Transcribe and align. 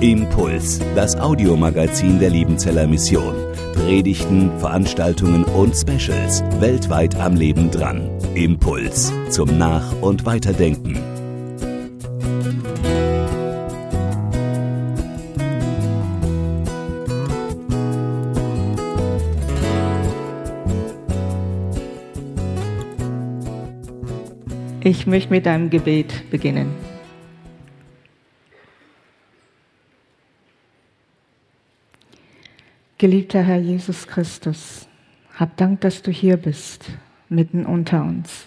Impuls, 0.00 0.80
das 0.94 1.14
Audiomagazin 1.14 2.18
der 2.18 2.30
Liebenzeller 2.30 2.86
Mission. 2.86 3.34
Predigten, 3.74 4.50
Veranstaltungen 4.58 5.44
und 5.44 5.76
Specials 5.76 6.42
weltweit 6.58 7.14
am 7.16 7.36
Leben 7.36 7.70
dran. 7.70 8.08
Impuls 8.34 9.12
zum 9.28 9.58
Nach- 9.58 9.92
und 10.00 10.24
Weiterdenken. 10.24 10.98
Ich 24.82 25.06
möchte 25.06 25.30
mit 25.30 25.46
einem 25.46 25.68
Gebet 25.68 26.30
beginnen. 26.30 26.91
Geliebter 33.02 33.42
Herr 33.42 33.58
Jesus 33.58 34.06
Christus, 34.06 34.86
hab 35.34 35.56
Dank, 35.56 35.80
dass 35.80 36.02
du 36.02 36.12
hier 36.12 36.36
bist, 36.36 36.88
mitten 37.28 37.66
unter 37.66 38.04
uns. 38.04 38.46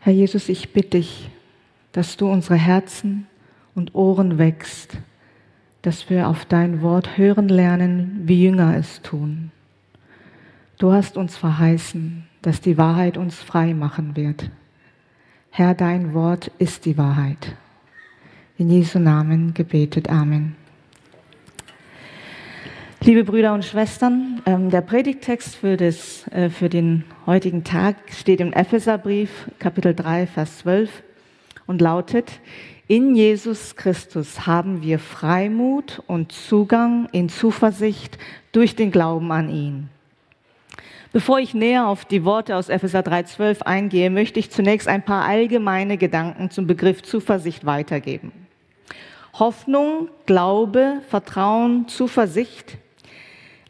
Herr 0.00 0.12
Jesus, 0.12 0.50
ich 0.50 0.74
bitte 0.74 0.98
dich, 0.98 1.30
dass 1.92 2.18
du 2.18 2.30
unsere 2.30 2.56
Herzen 2.56 3.26
und 3.74 3.94
Ohren 3.94 4.36
wächst, 4.36 4.98
dass 5.80 6.10
wir 6.10 6.28
auf 6.28 6.44
dein 6.44 6.82
Wort 6.82 7.16
hören 7.16 7.48
lernen, 7.48 8.20
wie 8.24 8.44
Jünger 8.44 8.76
es 8.76 9.00
tun. 9.00 9.50
Du 10.76 10.92
hast 10.92 11.16
uns 11.16 11.38
verheißen, 11.38 12.26
dass 12.42 12.60
die 12.60 12.76
Wahrheit 12.76 13.16
uns 13.16 13.36
frei 13.36 13.72
machen 13.72 14.14
wird. 14.14 14.50
Herr, 15.48 15.72
dein 15.72 16.12
Wort 16.12 16.50
ist 16.58 16.84
die 16.84 16.98
Wahrheit. 16.98 17.56
In 18.58 18.68
Jesu 18.68 18.98
Namen 18.98 19.54
gebetet. 19.54 20.10
Amen. 20.10 20.59
Liebe 23.02 23.24
Brüder 23.24 23.54
und 23.54 23.64
Schwestern, 23.64 24.42
ähm, 24.44 24.68
der 24.68 24.82
Predigttext 24.82 25.56
für, 25.56 25.78
das, 25.78 26.28
äh, 26.28 26.50
für 26.50 26.68
den 26.68 27.04
heutigen 27.24 27.64
Tag 27.64 27.96
steht 28.12 28.40
im 28.40 28.52
Epheserbrief, 28.52 29.30
Kapitel 29.58 29.94
3, 29.94 30.26
Vers 30.26 30.58
12 30.58 31.02
und 31.66 31.80
lautet, 31.80 32.40
in 32.88 33.16
Jesus 33.16 33.74
Christus 33.74 34.46
haben 34.46 34.82
wir 34.82 34.98
Freimut 34.98 36.02
und 36.08 36.32
Zugang 36.32 37.08
in 37.12 37.30
Zuversicht 37.30 38.18
durch 38.52 38.76
den 38.76 38.90
Glauben 38.90 39.32
an 39.32 39.48
ihn. 39.48 39.88
Bevor 41.10 41.38
ich 41.38 41.54
näher 41.54 41.86
auf 41.86 42.04
die 42.04 42.26
Worte 42.26 42.54
aus 42.54 42.68
Epheser 42.68 43.00
3.12 43.00 43.62
eingehe, 43.62 44.10
möchte 44.10 44.38
ich 44.38 44.50
zunächst 44.50 44.88
ein 44.88 45.06
paar 45.06 45.24
allgemeine 45.24 45.96
Gedanken 45.96 46.50
zum 46.50 46.66
Begriff 46.66 47.02
Zuversicht 47.02 47.64
weitergeben. 47.64 48.30
Hoffnung, 49.32 50.10
Glaube, 50.26 51.00
Vertrauen, 51.08 51.88
Zuversicht 51.88 52.76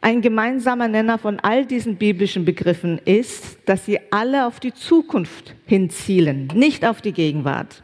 ein 0.00 0.22
gemeinsamer 0.22 0.88
Nenner 0.88 1.18
von 1.18 1.40
all 1.40 1.66
diesen 1.66 1.96
biblischen 1.96 2.44
Begriffen 2.44 2.98
ist, 3.04 3.58
dass 3.66 3.84
sie 3.84 4.00
alle 4.10 4.46
auf 4.46 4.60
die 4.60 4.72
Zukunft 4.72 5.54
hinzielen, 5.66 6.48
nicht 6.54 6.86
auf 6.86 7.02
die 7.02 7.12
Gegenwart. 7.12 7.82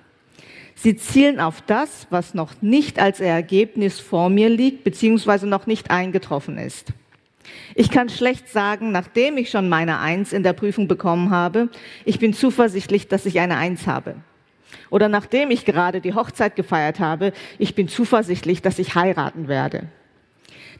Sie 0.75 0.97
zielen 0.97 1.41
auf 1.41 1.63
das, 1.63 2.07
was 2.11 2.35
noch 2.35 2.61
nicht 2.61 2.99
als 2.99 3.21
Ergebnis 3.21 3.99
vor 3.99 4.29
mir 4.29 4.49
liegt, 4.49 4.85
beziehungsweise 4.85 5.47
noch 5.47 5.67
nicht 5.67 5.91
eingetroffen 5.91 6.59
ist. 6.59 6.93
Ich 7.75 7.91
kann 7.91 8.09
schlecht 8.09 8.49
sagen, 8.49 8.93
nachdem 8.93 9.39
ich 9.39 9.51
schon 9.51 9.69
meine 9.69 9.99
Eins 10.01 10.33
in 10.33 10.43
der 10.43 10.53
Prüfung 10.53 10.89
bekommen 10.89 11.31
habe, 11.31 11.69
ich 12.05 12.19
bin 12.19 12.33
zuversichtlich, 12.33 13.09
dass 13.09 13.27
ich 13.27 13.41
eine 13.41 13.57
Eins 13.57 13.87
habe. 13.87 14.17
Oder 14.91 15.09
nachdem 15.09 15.51
ich 15.51 15.65
gerade 15.65 16.01
die 16.01 16.15
Hochzeit 16.15 16.57
gefeiert 16.57 17.01
habe, 17.01 17.33
ich 17.59 17.75
bin 17.75 17.89
zuversichtlich, 17.89 18.63
dass 18.63 18.79
ich 18.79 18.95
heiraten 18.95 19.49
werde. 19.49 19.89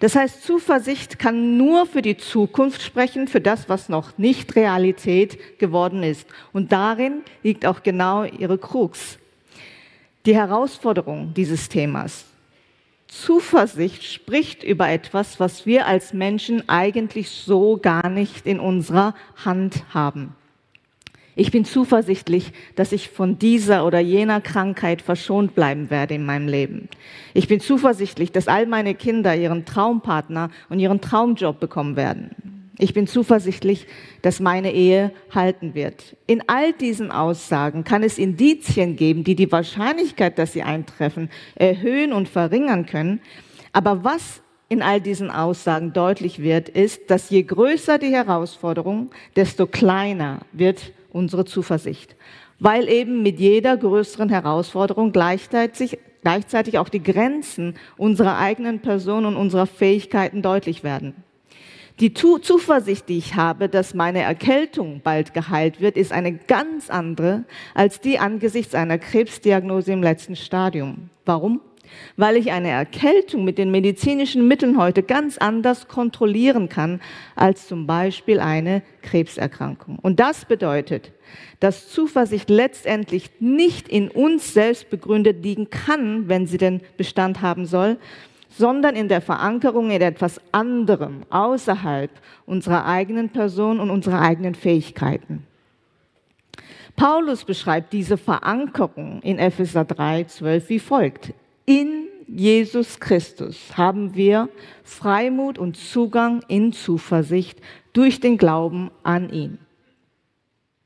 Das 0.01 0.15
heißt, 0.15 0.43
Zuversicht 0.43 1.19
kann 1.19 1.57
nur 1.57 1.87
für 1.87 2.03
die 2.03 2.17
Zukunft 2.17 2.83
sprechen, 2.83 3.29
für 3.29 3.41
das, 3.41 3.69
was 3.69 3.89
noch 3.89 4.19
nicht 4.19 4.55
Realität 4.55 5.59
geworden 5.59 6.03
ist. 6.03 6.29
Und 6.53 6.73
darin 6.73 7.23
liegt 7.43 7.65
auch 7.65 7.83
genau 7.83 8.25
ihre 8.25 8.59
Krux. 8.59 9.19
Die 10.27 10.35
Herausforderung 10.35 11.33
dieses 11.35 11.69
Themas. 11.69 12.27
Zuversicht 13.09 14.05
spricht 14.05 14.63
über 14.63 14.89
etwas, 14.89 15.41
was 15.41 15.65
wir 15.65 15.87
als 15.87 16.13
Menschen 16.13 16.69
eigentlich 16.69 17.31
so 17.31 17.79
gar 17.79 18.09
nicht 18.09 18.47
in 18.47 18.61
unserer 18.61 19.15
Hand 19.45 19.85
haben. 19.95 20.35
Ich 21.39 21.51
bin 21.51 21.67
zuversichtlich, 21.67 22.53
dass 22.77 22.93
ich 22.93 23.11
von 23.11 23.39
dieser 23.39 23.85
oder 23.85 24.01
jener 24.01 24.41
Krankheit 24.41 25.03
verschont 25.03 25.55
bleiben 25.55 25.91
werde 25.91 26.15
in 26.15 26.25
meinem 26.25 26.49
Leben. 26.49 26.89
Ich 27.35 27.47
bin 27.47 27.61
zuversichtlich, 27.61 28.33
dass 28.33 28.49
all 28.49 28.65
meine 28.67 28.95
Kinder 28.95 29.37
ihren 29.37 29.67
Traumpartner 29.67 30.51
und 30.71 30.79
ihren 30.79 31.03
Traumjob 31.03 31.61
bekommen 31.61 31.95
werden. 31.95 32.31
Ich 32.79 32.95
bin 32.95 33.07
zuversichtlich, 33.07 33.87
dass 34.23 34.41
meine 34.41 34.73
Ehe 34.73 35.13
halten 35.31 35.75
wird. 35.75 36.17
In 36.27 36.43
all 36.47 36.73
diesen 36.73 37.11
Aussagen 37.11 37.85
kann 37.85 38.03
es 38.03 38.17
Indizien 38.17 38.97
geben, 38.97 39.23
die 39.23 39.35
die 39.35 39.53
Wahrscheinlichkeit, 39.53 40.39
dass 40.39 40.55
sie 40.55 40.63
eintreffen, 40.63 41.29
erhöhen 41.55 42.15
und 42.15 42.31
verringern 42.31 42.87
können. 42.87 43.21
Aber 43.75 44.05
was 44.05 44.41
in 44.71 44.81
all 44.81 45.03
diesen 45.03 45.31
Aussagen 45.31 45.93
deutlich 45.93 46.41
wird, 46.41 46.71
ist, 46.71 47.11
dass 47.11 47.29
je 47.29 47.43
größer 47.43 47.99
die 47.99 48.11
Herausforderung, 48.11 49.11
desto 49.37 49.67
kleiner 49.67 50.41
wird 50.53 50.93
unsere 51.17 51.45
Zuversicht, 51.45 52.15
weil 52.61 52.89
eben 52.89 53.23
mit 53.23 53.41
jeder 53.41 53.77
größeren 53.77 54.29
Herausforderung 54.29 55.11
gleichzeitig, 55.11 55.99
gleichzeitig 56.23 56.79
auch 56.79 56.89
die 56.89 57.03
Grenzen 57.03 57.75
unserer 57.97 58.39
eigenen 58.39 58.81
Person 58.81 59.25
und 59.25 59.37
unserer 59.37 59.67
Fähigkeiten 59.67 60.43
deutlich 60.43 60.85
werden. 60.85 61.15
Die 61.99 62.13
Zuversicht, 62.13 63.09
die 63.09 63.17
ich 63.17 63.37
habe, 63.37 63.71
dass 63.71 63.95
meine 63.95 64.21
Erkältung 64.21 65.01
bald 65.03 65.33
geheilt 65.33 65.81
wird, 65.81 65.97
ist 65.97 66.13
eine 66.13 66.35
ganz 66.35 66.91
andere 66.91 67.45
als 67.73 68.03
die 68.03 68.19
angesichts 68.19 68.75
einer 68.75 68.99
Krebsdiagnose 68.99 69.93
im 69.93 70.03
letzten 70.03 70.37
Stadium. 70.37 71.09
Warum? 71.25 71.63
Weil 72.17 72.37
ich 72.37 72.53
eine 72.53 72.69
Erkältung 72.69 73.45
mit 73.45 73.59
den 73.59 73.71
medizinischen 73.71 74.47
Mitteln 74.49 74.79
heute 74.79 75.03
ganz 75.03 75.39
anders 75.39 75.89
kontrollieren 75.89 76.69
kann 76.69 77.01
als 77.35 77.67
zum 77.67 77.87
Beispiel 77.87 78.41
eine 78.41 78.83
Krebserkrankung. 79.03 79.99
Und 80.01 80.21
das 80.21 80.45
bedeutet, 80.45 81.13
dass 81.61 81.89
Zuversicht 81.89 82.51
letztendlich 82.51 83.31
nicht 83.41 83.89
in 83.89 84.09
uns 84.09 84.55
selbst 84.55 84.91
begründet 84.91 85.43
liegen 85.43 85.71
kann, 85.71 86.29
wenn 86.29 86.47
sie 86.47 86.59
den 86.59 86.81
Bestand 86.97 87.43
haben 87.43 87.67
soll, 87.67 87.99
sondern 88.49 88.97
in 88.97 89.09
der 89.09 89.21
Verankerung 89.21 89.91
in 89.91 90.01
etwas 90.01 90.41
anderem 90.53 91.23
außerhalb 91.31 92.11
unserer 92.47 92.87
eigenen 92.87 93.29
Person 93.29 93.81
und 93.81 93.91
unserer 93.91 94.21
eigenen 94.21 94.55
Fähigkeiten. 94.55 95.47
Paulus 96.97 97.45
beschreibt 97.45 97.93
diese 97.93 98.17
Verankerung 98.17 99.21
in 99.23 99.39
Epheser 99.39 99.85
3, 99.85 100.25
12 100.25 100.69
wie 100.71 100.79
folgt. 100.79 101.35
In 101.69 102.07
Jesus 102.29 103.01
Christus 103.01 103.77
haben 103.77 104.15
wir 104.15 104.49
Freimut 104.85 105.59
und 105.59 105.77
Zugang 105.77 106.43
in 106.47 106.73
Zuversicht 106.73 107.61
durch 107.93 108.21
den 108.21 108.39
Glauben 108.39 108.93
an 109.03 109.31
ihn. 109.31 109.59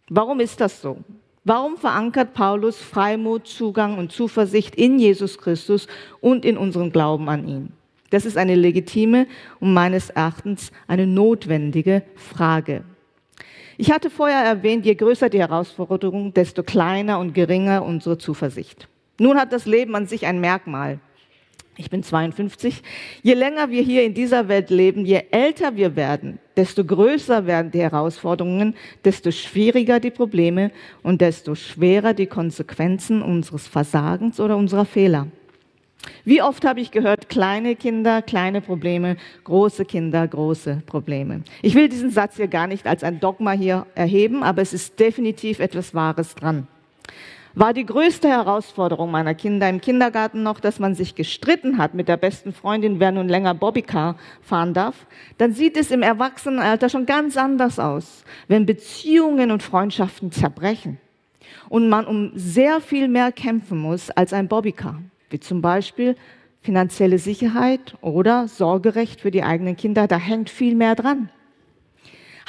Warum 0.09 0.41
ist 0.41 0.59
das 0.59 0.81
so? 0.81 0.97
Warum 1.45 1.77
verankert 1.77 2.33
Paulus 2.33 2.79
Freimut, 2.79 3.47
Zugang 3.47 3.99
und 3.99 4.11
Zuversicht 4.11 4.75
in 4.75 4.99
Jesus 4.99 5.37
Christus 5.37 5.87
und 6.23 6.47
in 6.47 6.57
unserem 6.57 6.93
Glauben 6.93 7.29
an 7.29 7.47
ihn? 7.47 7.73
Das 8.09 8.25
ist 8.25 8.39
eine 8.39 8.55
legitime 8.55 9.27
und 9.61 9.75
meines 9.75 10.09
Erachtens 10.09 10.73
eine 10.89 11.07
notwendige 11.07 12.05
Frage. 12.17 12.85
Ich 13.77 13.93
hatte 13.93 14.09
vorher 14.09 14.45
erwähnt, 14.45 14.87
je 14.87 14.95
größer 14.95 15.29
die 15.29 15.41
Herausforderung, 15.41 16.33
desto 16.33 16.63
kleiner 16.63 17.19
und 17.19 17.35
geringer 17.35 17.85
unsere 17.85 18.17
Zuversicht. 18.17 18.89
Nun 19.21 19.37
hat 19.37 19.53
das 19.53 19.67
Leben 19.67 19.95
an 19.97 20.07
sich 20.07 20.25
ein 20.25 20.41
Merkmal. 20.41 20.99
Ich 21.77 21.91
bin 21.91 22.03
52. 22.03 22.83
Je 23.23 23.35
länger 23.35 23.69
wir 23.69 23.83
hier 23.83 24.03
in 24.03 24.15
dieser 24.15 24.49
Welt 24.49 24.71
leben, 24.71 25.05
je 25.05 25.25
älter 25.31 25.77
wir 25.77 25.95
werden, 25.95 26.39
desto 26.57 26.83
größer 26.87 27.45
werden 27.45 27.71
die 27.71 27.83
Herausforderungen, 27.83 28.75
desto 29.05 29.31
schwieriger 29.31 30.01
die 30.01 30.11
Probleme 30.11 30.71
und 31.03 31.21
desto 31.21 31.55
schwerer 31.55 32.15
die 32.15 32.29
Konsequenzen 32.29 33.21
unseres 33.21 33.69
Versagens 33.69 34.41
oder 34.41 34.57
unserer 34.57 34.87
Fehler. 34.87 35.27
Wie 36.25 36.41
oft 36.41 36.65
habe 36.65 36.81
ich 36.81 36.91
gehört, 36.91 37.29
kleine 37.29 37.77
Kinder, 37.77 38.23
kleine 38.23 38.63
Probleme, 38.63 39.19
große 39.45 39.85
Kinder, 39.85 40.27
große 40.27 40.83
Probleme. 40.87 41.43
Ich 41.61 41.75
will 41.75 41.91
diesen 41.91 42.11
Satz 42.11 42.37
hier 42.37 42.49
gar 42.49 42.67
nicht 42.67 42.87
als 42.87 43.05
ein 43.05 43.21
Dogma 43.21 43.53
hier 43.53 43.87
erheben, 43.95 44.43
aber 44.43 44.63
es 44.63 44.73
ist 44.73 44.99
definitiv 44.99 45.59
etwas 45.59 45.95
Wahres 45.95 46.35
dran 46.35 46.67
war 47.55 47.75
die 47.75 47.87
größte 47.87 48.29
Herausforderung 48.29 49.11
meiner 49.11 49.35
Kinder 49.35 49.69
im 49.69 49.81
Kindergarten 49.81 50.43
noch, 50.43 50.61
dass 50.61 50.79
man 50.79 50.95
sich 50.95 51.15
gestritten 51.15 51.79
hat 51.79 51.95
mit 51.95 52.09
der 52.09 52.17
besten 52.17 52.53
Freundin, 52.53 53.01
wer 53.01 53.13
nun 53.13 53.29
länger 53.29 53.55
Bobbycar 53.55 54.17
fahren 54.41 54.75
darf, 54.75 55.07
dann 55.39 55.53
sieht 55.53 55.77
es 55.77 55.91
im 55.91 56.03
Erwachsenenalter 56.03 56.89
schon 56.89 57.07
ganz 57.07 57.37
anders 57.37 57.79
aus, 57.79 58.25
wenn 58.49 58.67
Beziehungen 58.67 59.51
und 59.51 59.63
Freundschaften 59.63 60.33
zerbrechen. 60.33 60.99
und 61.69 61.89
man 61.89 62.07
um 62.07 62.33
sehr 62.35 62.81
viel 62.81 63.09
mehr 63.09 63.33
kämpfen 63.33 63.79
muss 63.79 64.11
als 64.11 64.33
ein 64.33 64.49
Bobbycar, 64.49 65.01
wie 65.31 65.41
zum 65.41 65.63
Beispiel 65.63 66.17
finanzielle 66.61 67.19
Sicherheit 67.19 67.97
oder 68.03 68.49
Sorgerecht 68.49 69.21
für 69.21 69.31
die 69.31 69.43
eigenen 69.43 69.77
Kinder, 69.77 70.07
da 70.07 70.17
hängt 70.17 70.51
viel 70.51 70.75
mehr 70.75 70.95
dran. 70.95 71.31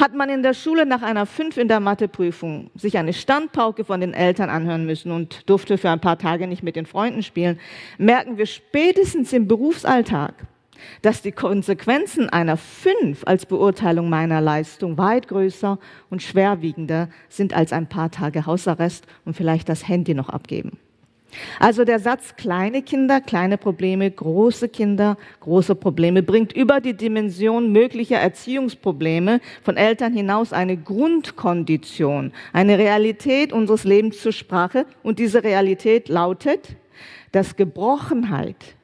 Hat 0.02 0.16
man 0.16 0.30
in 0.32 0.42
der 0.42 0.56
Schule 0.56 0.88
nach 0.88 1.04
einer 1.04 1.28
5 1.28 1.58
in 1.58 1.68
der 1.68 1.80
Matheprüfung 1.80 2.72
sich 2.74 2.98
eine 2.98 3.14
Standpauke 3.14 3.86
von 3.86 4.02
den 4.02 4.16
Eltern 4.16 4.50
anhören 4.50 4.84
müssen 4.84 5.12
und 5.12 5.48
durfte 5.48 5.78
für 5.78 5.92
ein 5.92 6.00
paar 6.00 6.18
Tage 6.18 6.48
nicht 6.48 6.64
mit 6.64 6.76
den 6.76 6.88
Freunden 6.88 7.22
spielen, 7.22 7.60
merken 8.00 8.40
wir 8.40 8.48
spätestens 8.48 9.32
im 9.32 9.48
Berufsalltag, 9.48 10.34
dass 11.04 11.22
die 11.22 11.32
Konsequenzen 11.32 12.30
einer 12.30 12.58
5 12.58 13.28
als 13.28 13.46
Beurteilung 13.46 14.10
meiner 14.10 14.42
Leistung 14.42 14.98
weit 14.98 15.28
größer 15.28 15.78
und 16.10 16.24
schwerwiegender 16.24 17.08
sind 17.30 17.54
als 17.54 17.72
ein 17.72 17.88
paar 17.88 18.10
Tage 18.10 18.48
Hausarrest 18.48 19.06
und 19.26 19.36
vielleicht 19.36 19.70
das 19.70 19.88
Handy 19.88 20.16
noch 20.16 20.30
abgeben. 20.30 20.80
Also 21.60 21.86
der 21.86 22.00
Satz 22.00 22.36
kleine 22.36 22.82
Kinder, 22.82 23.22
kleine 23.22 23.58
Probleme, 23.58 24.10
große 24.10 24.70
Kinder, 24.70 25.18
große 25.40 25.76
Probleme 25.76 26.24
bringt 26.24 26.54
über 26.54 26.82
die 26.82 26.94
Dimension 26.94 27.72
möglicher 27.72 28.18
Erziehungsprobleme 28.18 29.40
von 29.64 29.78
Eltern 29.78 30.14
hinaus 30.14 30.54
eine 30.54 30.78
Grundkondition, 30.78 32.34
eine 32.54 32.78
Realität 32.78 33.54
unseres 33.54 33.84
Lebens 33.84 34.22
zur 34.22 34.34
Sprache. 34.34 34.86
Und 35.04 35.20
diese 35.20 35.44
Realität 35.44 36.10
lautet, 36.10 36.76
dass 37.32 37.56
Gebrochenheit, 37.56 38.76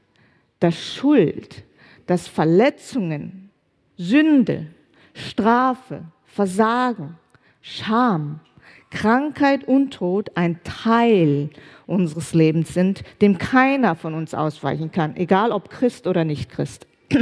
dass 0.60 0.76
Schuld, 0.76 1.64
dass 2.06 2.28
Verletzungen, 2.28 3.50
Sünde, 3.98 4.68
Strafe, 5.14 6.04
Versagen, 6.26 7.18
Scham, 7.62 8.40
Krankheit 8.90 9.68
und 9.68 9.92
Tod 9.92 10.32
ein 10.36 10.60
Teil 10.64 11.50
unseres 11.86 12.34
Lebens 12.34 12.74
sind, 12.74 13.04
dem 13.22 13.38
keiner 13.38 13.96
von 13.96 14.14
uns 14.14 14.34
ausweichen 14.34 14.92
kann, 14.92 15.16
egal 15.16 15.52
ob 15.52 15.70
Christ 15.70 16.08
oder 16.08 16.24
nicht 16.24 16.50
Christ. 16.50 16.88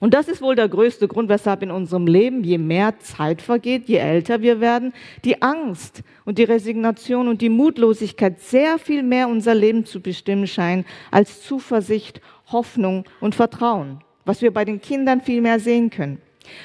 Und 0.00 0.12
das 0.12 0.28
ist 0.28 0.42
wohl 0.42 0.54
der 0.54 0.68
größte 0.68 1.08
Grund, 1.08 1.30
weshalb 1.30 1.62
in 1.62 1.70
unserem 1.70 2.06
Leben, 2.06 2.44
je 2.44 2.58
mehr 2.58 2.98
Zeit 2.98 3.40
vergeht, 3.40 3.88
je 3.88 3.96
älter 3.96 4.42
wir 4.42 4.60
werden, 4.60 4.92
die 5.24 5.40
Angst 5.40 6.02
und 6.26 6.36
die 6.36 6.44
Resignation 6.44 7.26
und 7.26 7.40
die 7.40 7.48
Mutlosigkeit 7.48 8.38
sehr 8.38 8.78
viel 8.78 9.02
mehr 9.02 9.28
unser 9.28 9.54
Leben 9.54 9.86
zu 9.86 10.02
bestimmen 10.02 10.46
scheinen 10.46 10.84
als 11.10 11.40
Zuversicht, 11.42 12.20
Hoffnung 12.52 13.04
und 13.20 13.34
Vertrauen, 13.34 14.00
was 14.26 14.42
wir 14.42 14.52
bei 14.52 14.66
den 14.66 14.82
Kindern 14.82 15.22
viel 15.22 15.40
mehr 15.40 15.58
sehen 15.58 15.88
können. 15.88 16.20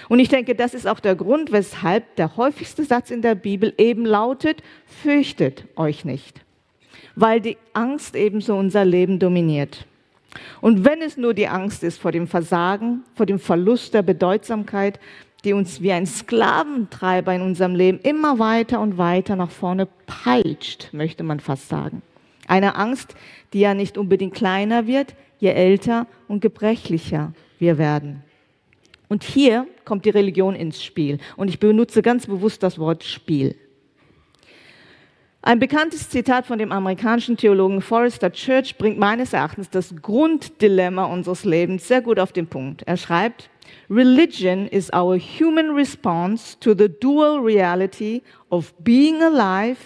Und 0.10 0.20
ich 0.20 0.30
denke, 0.30 0.56
das 0.56 0.74
ist 0.74 0.88
auch 0.88 1.00
der 1.00 1.16
Grund, 1.16 1.52
weshalb 1.52 2.16
der 2.16 2.36
häufigste 2.38 2.84
Satz 2.84 3.12
in 3.12 3.22
der 3.22 3.36
Bibel 3.36 3.74
eben 3.78 4.06
lautet, 4.06 4.62
fürchtet 4.86 5.66
euch 5.76 6.06
nicht, 6.06 6.42
weil 7.16 7.42
die 7.42 7.58
Angst 7.74 8.16
ebenso 8.16 8.56
unser 8.56 8.86
Leben 8.86 9.20
dominiert. 9.20 9.86
Und 10.62 10.86
wenn 10.86 11.02
es 11.02 11.18
nur 11.18 11.34
die 11.34 11.48
Angst 11.48 11.84
ist 11.84 12.00
vor 12.00 12.12
dem 12.12 12.28
Versagen, 12.28 13.04
vor 13.16 13.26
dem 13.26 13.40
Verlust 13.40 13.94
der 13.94 14.04
Bedeutsamkeit, 14.04 15.00
die 15.44 15.54
uns 15.54 15.81
wie 15.81 15.92
ein 15.92 16.06
Sklaventreiber 16.06 17.34
in 17.34 17.42
unserem 17.42 17.74
Leben 17.74 18.00
immer 18.00 18.40
weiter 18.40 18.81
und 18.81 18.98
weiter 18.98 19.36
nach 19.36 19.52
vorne 19.52 19.88
peitscht, 20.06 20.90
möchte 20.92 21.24
man 21.24 21.40
fast 21.40 21.70
sagen. 21.70 22.02
Eine 22.48 22.76
Angst, 22.76 23.16
die 23.54 23.62
ja 23.62 23.74
nicht 23.74 23.98
unbedingt 23.98 24.34
kleiner 24.34 24.86
wird, 24.86 25.16
je 25.40 25.50
älter 25.50 26.08
und 26.28 26.42
gebrechlicher 26.42 27.34
wir 27.58 27.78
werden. 27.78 28.24
Und 29.10 29.24
hier 29.24 29.68
kommt 29.84 30.06
die 30.06 30.12
Religion 30.12 30.56
ins 30.56 30.82
Spiel. 30.82 31.18
Und 31.36 31.50
ich 31.50 31.60
benutze 31.60 32.02
ganz 32.02 32.28
bewusst 32.28 32.64
das 32.64 32.80
Wort 32.80 33.04
Spiel. 33.04 33.56
Ein 35.42 35.60
bekanntes 35.60 36.10
Zitat 36.10 36.46
von 36.46 36.60
dem 36.60 36.72
amerikanischen 36.72 37.38
Theologen 37.38 37.82
Forrester 37.82 38.32
Church 38.32 38.78
bringt 38.78 39.00
meines 39.00 39.34
Erachtens 39.34 39.70
das 39.70 39.96
Grunddilemma 40.02 41.06
unseres 41.06 41.44
Lebens 41.44 41.88
sehr 41.88 42.02
gut 42.02 42.20
auf 42.20 42.34
den 42.34 42.48
Punkt. 42.48 42.84
Er 42.84 42.98
schreibt, 42.98 43.50
Religion 43.90 44.68
is 44.68 44.92
our 44.94 45.18
human 45.18 45.72
response 45.72 46.60
to 46.60 46.76
the 46.78 46.90
dual 46.90 47.40
reality 47.40 48.22
of 48.50 48.74
being 48.84 49.24
alive 49.24 49.78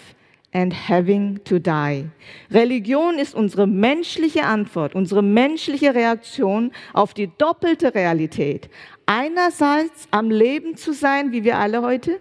and 0.54 0.72
having 0.88 1.42
to 1.44 1.58
die. 1.58 2.08
Religion 2.50 3.18
ist 3.18 3.34
unsere 3.34 3.66
menschliche 3.66 4.44
Antwort, 4.44 4.94
unsere 4.94 5.22
menschliche 5.22 5.94
Reaktion 5.94 6.70
auf 6.92 7.12
die 7.12 7.30
doppelte 7.36 7.94
Realität. 7.94 8.70
Einerseits 9.04 10.08
am 10.10 10.30
Leben 10.30 10.76
zu 10.76 10.92
sein, 10.92 11.32
wie 11.32 11.44
wir 11.44 11.58
alle 11.58 11.82
heute, 11.82 12.20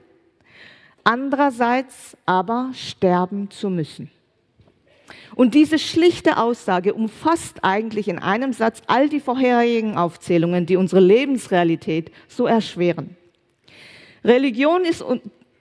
andererseits 1.04 2.18
aber 2.26 2.72
sterben 2.74 3.50
zu 3.52 3.70
müssen. 3.70 4.10
Und 5.36 5.54
diese 5.54 5.80
schlichte 5.80 6.38
Aussage 6.38 6.94
umfasst 6.94 7.64
eigentlich 7.64 8.08
in 8.08 8.20
einem 8.20 8.54
Satz 8.54 8.82
all 8.88 9.10
die 9.10 9.20
vorherigen 9.20 9.98
Aufzählungen, 9.98 10.66
die 10.66 10.76
unsere 10.76 11.02
Lebensrealität 11.02 12.12
so 12.28 12.46
erschweren. 12.46 13.16
Religion 14.24 14.86
ist 14.86 15.04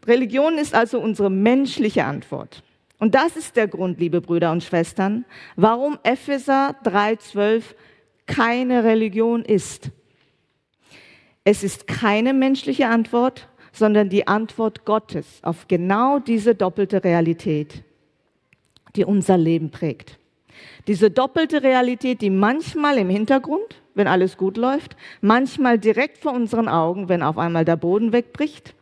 Religion 0.07 0.59
ist 0.59 0.75
also 0.75 1.01
unsere 1.01 1.31
menschliche 1.31 2.05
Antwort. 2.05 2.63
Und 2.99 3.15
das 3.15 3.37
ist 3.37 3.57
der 3.57 3.69
Grund, 3.69 3.99
liebe 3.99 4.21
Brüder 4.21 4.53
und 4.53 4.63
Schwestern, 4.63 5.25
warum 5.57 5.99
Epheser 6.03 6.77
3.12 6.85 7.63
keine 8.27 8.85
Religion 8.85 9.45
ist. 9.45 9.91
Es 11.45 11.65
ist 11.65 11.87
keine 11.87 12.33
menschliche 12.33 12.87
Antwort, 12.87 13.49
sondern 13.73 14.09
die 14.09 14.29
Antwort 14.29 14.85
Gottes 14.85 15.41
auf 15.43 15.67
genau 15.67 16.19
diese 16.19 16.55
doppelte 16.55 17.03
Realität, 17.03 17.83
die 18.95 19.05
unser 19.05 19.37
Leben 19.39 19.71
prägt. 19.71 20.19
Diese 20.87 21.11
doppelte 21.11 21.63
Realität, 21.63 22.21
die 22.21 22.31
manchmal 22.31 22.99
im 22.99 23.09
Hintergrund, 23.09 23.83
wenn 23.95 24.07
alles 24.07 24.37
gut 24.37 24.57
läuft, 24.57 24.97
manchmal 25.21 25.79
direkt 25.79 26.19
vor 26.19 26.33
unseren 26.33 26.69
Augen, 26.69 27.09
wenn 27.09 27.23
auf 27.23 27.39
einmal 27.39 27.65
der 27.65 27.77
Boden 27.77 28.13
wegbricht 28.13 28.75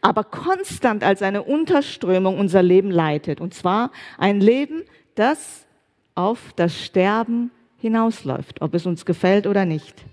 aber 0.00 0.24
konstant 0.24 1.04
als 1.04 1.22
eine 1.22 1.42
Unterströmung 1.42 2.38
unser 2.38 2.62
Leben 2.62 2.90
leitet. 2.90 3.40
Und 3.40 3.54
zwar 3.54 3.90
ein 4.18 4.40
Leben, 4.40 4.82
das 5.14 5.66
auf 6.14 6.52
das 6.56 6.78
Sterben 6.78 7.50
hinausläuft, 7.78 8.62
ob 8.62 8.74
es 8.74 8.86
uns 8.86 9.04
gefällt 9.04 9.46
oder 9.46 9.64
nicht. 9.64 10.04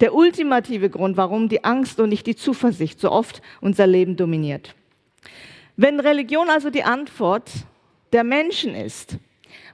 Der 0.00 0.14
ultimative 0.14 0.90
Grund, 0.90 1.16
warum 1.16 1.48
die 1.48 1.64
Angst 1.64 2.00
und 2.00 2.08
nicht 2.08 2.26
die 2.26 2.36
Zuversicht 2.36 3.00
so 3.00 3.10
oft 3.10 3.42
unser 3.60 3.86
Leben 3.86 4.16
dominiert. 4.16 4.74
Wenn 5.76 6.00
Religion 6.00 6.48
also 6.48 6.70
die 6.70 6.84
Antwort 6.84 7.50
der 8.12 8.24
Menschen 8.24 8.74
ist, 8.74 9.18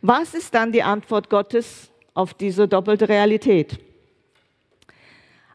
was 0.00 0.34
ist 0.34 0.54
dann 0.54 0.72
die 0.72 0.82
Antwort 0.82 1.30
Gottes 1.30 1.90
auf 2.14 2.34
diese 2.34 2.66
doppelte 2.66 3.08
Realität? 3.08 3.78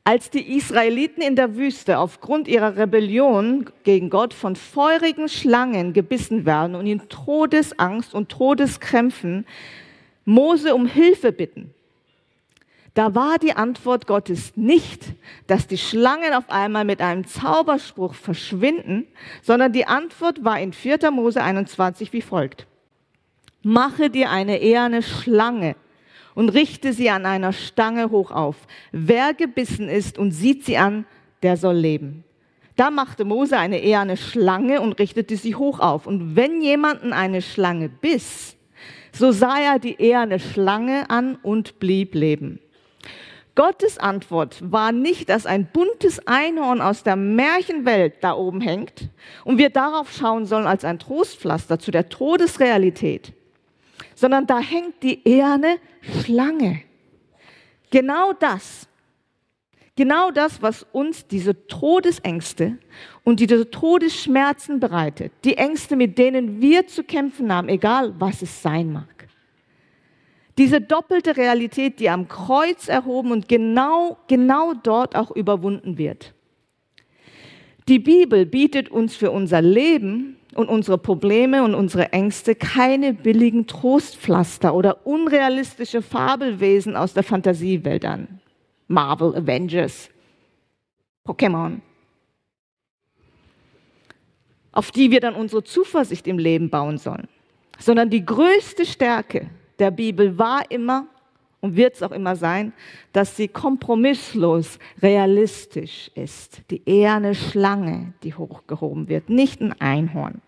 Als 0.08 0.30
die 0.30 0.56
Israeliten 0.56 1.22
in 1.22 1.36
der 1.36 1.58
Wüste 1.58 2.00
aufgrund 2.00 2.48
ihrer 2.48 2.78
Rebellion 2.78 3.70
gegen 3.84 4.10
Gott 4.10 4.34
von 4.34 4.56
feurigen 4.56 5.28
Schlangen 5.28 5.92
gebissen 5.92 6.46
werden 6.46 6.76
und 6.76 6.88
in 6.88 7.10
Todesangst 7.10 8.14
und 8.14 8.30
Todeskrämpfen 8.30 9.46
Mose 10.24 10.74
um 10.76 10.86
Hilfe 10.86 11.34
bitten, 11.34 11.74
da 12.94 13.16
war 13.16 13.38
die 13.38 13.52
Antwort 13.52 14.08
Gottes 14.08 14.56
nicht, 14.56 15.08
dass 15.48 15.68
die 15.68 15.78
Schlangen 15.78 16.34
auf 16.34 16.50
einmal 16.50 16.86
mit 16.86 17.02
einem 17.02 17.28
Zauberspruch 17.28 18.14
verschwinden, 18.14 19.08
sondern 19.42 19.74
die 19.74 19.88
Antwort 19.88 20.42
war 20.42 20.58
in 20.58 20.72
4. 20.72 21.12
Mose 21.12 21.44
21 21.44 22.14
wie 22.14 22.22
folgt. 22.22 22.66
Mache 23.62 24.10
dir 24.10 24.30
eine 24.32 24.62
eherne 24.62 25.04
Schlange 25.04 25.76
und 26.38 26.50
richte 26.50 26.94
sie 26.94 27.10
an 27.10 27.26
einer 27.26 27.52
Stange 27.52 28.12
hoch 28.12 28.30
auf. 28.30 28.58
Wer 28.92 29.34
gebissen 29.34 29.90
ist 29.90 30.20
und 30.20 30.30
sieht 30.30 30.66
sie 30.66 30.78
an, 30.78 31.08
der 31.42 31.58
soll 31.58 31.76
leben. 31.76 32.24
Da 32.76 32.92
machte 32.92 33.26
Mose 33.26 33.58
eine 33.58 33.82
eherne 33.82 34.18
Schlange 34.18 34.82
und 34.82 35.00
richtete 35.00 35.36
sie 35.36 35.56
hoch 35.56 35.80
auf. 35.80 36.06
Und 36.06 36.36
wenn 36.36 36.62
jemanden 36.62 37.12
eine 37.12 37.42
Schlange 37.42 37.90
biss, 37.90 38.56
so 39.12 39.32
sah 39.32 39.60
er 39.60 39.80
die 39.80 40.00
eherne 40.00 40.40
Schlange 40.40 41.10
an 41.10 41.40
und 41.42 41.80
blieb 41.80 42.14
leben. 42.14 42.60
Gottes 43.56 43.98
Antwort 43.98 44.60
war 44.62 44.92
nicht, 44.92 45.30
dass 45.30 45.48
ein 45.48 45.66
buntes 45.66 46.28
Einhorn 46.28 46.82
aus 46.82 47.02
der 47.02 47.16
Märchenwelt 47.16 48.18
da 48.22 48.36
oben 48.36 48.62
hängt 48.62 49.10
und 49.44 49.58
wir 49.58 49.72
darauf 49.72 50.12
schauen 50.12 50.46
sollen 50.46 50.68
als 50.68 50.86
ein 50.86 51.00
Trostpflaster 51.00 51.80
zu 51.80 51.90
der 51.90 52.10
Todesrealität 52.10 53.34
sondern 54.18 54.48
da 54.48 54.60
hängt 54.60 55.04
die 55.04 55.22
eherne 55.28 55.78
Schlange. 56.02 56.82
Genau 57.92 58.34
das, 58.34 58.88
genau 59.96 60.32
das, 60.32 60.60
was 60.64 60.88
uns 60.92 61.28
diese 61.28 61.68
Todesängste 61.68 62.80
und 63.24 63.40
diese 63.40 63.70
Todesschmerzen 63.70 64.80
bereitet, 64.80 65.34
die 65.44 65.58
Ängste, 65.58 65.96
mit 65.96 66.18
denen 66.18 66.60
wir 66.60 66.88
zu 66.88 67.04
kämpfen 67.04 67.54
haben, 67.54 67.70
egal 67.70 68.16
was 68.18 68.42
es 68.42 68.64
sein 68.64 68.92
mag. 68.92 69.28
Diese 70.58 70.82
doppelte 70.82 71.38
Realität, 71.38 72.00
die 72.00 72.10
am 72.10 72.28
Kreuz 72.28 72.88
erhoben 72.88 73.32
und 73.32 73.48
genau, 73.48 74.18
genau 74.28 74.74
dort 74.74 75.16
auch 75.16 75.30
überwunden 75.30 76.00
wird. 76.00 76.34
Die 77.88 78.00
Bibel 78.00 78.48
bietet 78.48 78.90
uns 78.90 79.16
für 79.16 79.30
unser 79.30 79.62
Leben 79.62 80.37
und 80.56 80.70
unsere 80.70 80.98
Probleme 80.98 81.64
und 81.64 81.76
unsere 81.76 82.14
Ängste 82.14 82.56
keine 82.56 83.14
billigen 83.14 83.68
Trostpflaster 83.68 84.74
oder 84.74 85.06
unrealistische 85.06 86.02
Fabelwesen 86.02 86.96
aus 86.96 87.14
der 87.14 87.24
Fantasiewelt 87.24 88.06
an. 88.06 88.40
Marvel, 88.88 89.36
Avengers, 89.36 90.10
Pokémon. 91.26 91.82
Auf 94.72 94.92
die 94.92 95.12
wir 95.12 95.20
dann 95.20 95.36
unsere 95.36 95.64
Zuversicht 95.64 96.28
im 96.28 96.38
Leben 96.38 96.70
bauen 96.70 96.98
sollen. 96.98 97.28
Sondern 97.80 98.10
die 98.10 98.26
größte 98.26 98.86
Stärke 98.86 99.50
der 99.80 99.92
Bibel 99.92 100.38
war 100.38 100.72
immer 100.72 101.08
und 101.60 101.76
wird 101.76 101.96
es 101.96 102.04
auch 102.04 102.12
immer 102.12 102.36
sein, 102.36 102.74
dass 103.14 103.36
sie 103.36 103.48
kompromisslos 103.48 104.80
realistisch 105.02 106.12
ist. 106.16 106.62
Die 106.70 106.82
eher 106.86 107.16
eine 107.16 107.36
Schlange, 107.36 108.14
die 108.24 108.34
hochgehoben 108.34 109.10
wird, 109.10 109.30
nicht 109.30 109.62
ein 109.62 109.74
Einhorn. 109.82 110.42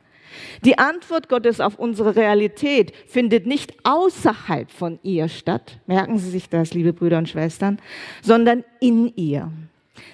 Die 0.64 0.78
Antwort 0.78 1.28
Gottes 1.28 1.60
auf 1.60 1.80
unsere 1.80 2.16
Realität 2.16 2.96
findet 3.08 3.48
nicht 3.48 3.74
außerhalb 3.84 4.70
von 4.72 5.00
ihr 5.02 5.28
statt, 5.28 5.80
merken 5.88 6.20
Sie 6.20 6.30
sich 6.30 6.50
das, 6.50 6.74
liebe 6.74 6.94
Brüder 6.94 7.18
und 7.18 7.30
Schwestern, 7.30 7.80
sondern 8.22 8.64
in 8.80 9.12
ihr. 9.16 9.52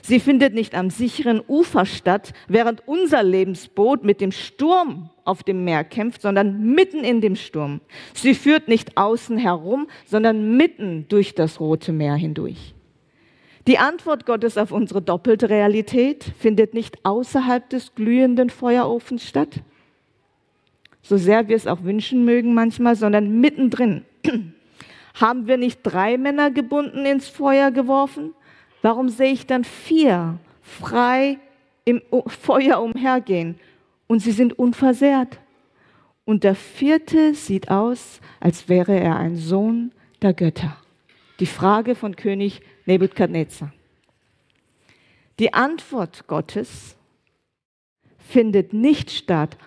Sie 0.01 0.19
findet 0.19 0.53
nicht 0.53 0.75
am 0.75 0.89
sicheren 0.89 1.41
Ufer 1.47 1.85
statt, 1.85 2.33
während 2.47 2.87
unser 2.87 3.23
Lebensboot 3.23 4.03
mit 4.03 4.21
dem 4.21 4.31
Sturm 4.31 5.09
auf 5.23 5.43
dem 5.43 5.63
Meer 5.63 5.83
kämpft, 5.83 6.21
sondern 6.21 6.73
mitten 6.73 7.03
in 7.03 7.21
dem 7.21 7.35
Sturm. 7.35 7.81
Sie 8.13 8.33
führt 8.33 8.67
nicht 8.67 8.97
außen 8.97 9.37
herum, 9.37 9.87
sondern 10.05 10.57
mitten 10.57 11.05
durch 11.09 11.35
das 11.35 11.59
Rote 11.59 11.91
Meer 11.91 12.15
hindurch. 12.15 12.73
Die 13.67 13.79
Antwort 13.79 14.27
Gottes 14.27 14.57
auf 14.59 14.71
unsere 14.71 15.01
doppelte 15.01 15.49
Realität 15.49 16.23
findet 16.37 16.75
nicht 16.75 17.03
außerhalb 17.03 17.67
des 17.69 17.95
glühenden 17.95 18.51
Feuerofens 18.51 19.27
statt, 19.27 19.61
so 21.01 21.17
sehr 21.17 21.47
wir 21.47 21.55
es 21.55 21.67
auch 21.67 21.83
wünschen 21.83 22.25
mögen 22.25 22.53
manchmal, 22.55 22.95
sondern 22.95 23.39
mittendrin. 23.39 24.05
Haben 25.13 25.47
wir 25.47 25.57
nicht 25.57 25.79
drei 25.83 26.17
Männer 26.17 26.49
gebunden 26.49 27.05
ins 27.05 27.27
Feuer 27.27 27.69
geworfen? 27.71 28.33
Warum 28.85 29.09
sehe 29.09 29.31
ich 29.31 29.47
dann 29.47 29.63
vier 29.63 30.37
frei 30.61 31.39
im 31.85 32.03
Feuer 32.27 32.83
umhergehen 32.83 33.55
und 34.05 34.19
sie 34.19 34.31
sind 34.31 34.59
unversehrt? 34.59 35.39
Und 36.23 36.43
der 36.43 36.53
vierte 36.53 37.33
sieht 37.33 37.71
aus, 37.71 38.21
als 38.39 38.69
wäre 38.69 38.95
er 38.95 39.15
ein 39.15 39.37
Sohn 39.37 39.91
der 40.21 40.35
Götter. 40.35 40.77
Die 41.39 41.47
Frage 41.47 41.95
von 41.95 42.15
König 42.15 42.61
Nebukadnezar. 42.85 43.73
Die 45.39 45.51
Antwort 45.51 46.27
Gottes 46.27 46.95
findet 48.19 48.71
nicht 48.71 49.09
statt 49.09 49.57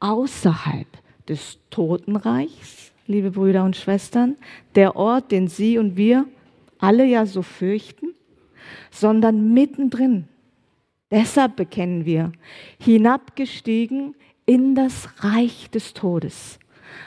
außerhalb 0.00 0.88
des 1.28 1.60
Totenreichs, 1.70 2.90
liebe 3.06 3.30
Brüder 3.30 3.62
und 3.62 3.76
Schwestern, 3.76 4.34
der 4.74 4.96
Ort, 4.96 5.30
den 5.30 5.46
Sie 5.46 5.78
und 5.78 5.96
wir 5.96 6.26
alle 6.80 7.04
ja 7.04 7.24
so 7.24 7.42
fürchten, 7.42 8.14
sondern 8.90 9.52
mittendrin. 9.52 10.28
Deshalb 11.10 11.56
bekennen 11.56 12.04
wir, 12.04 12.32
hinabgestiegen 12.80 14.14
in 14.46 14.74
das 14.74 15.08
Reich 15.22 15.70
des 15.70 15.94
Todes. 15.94 16.58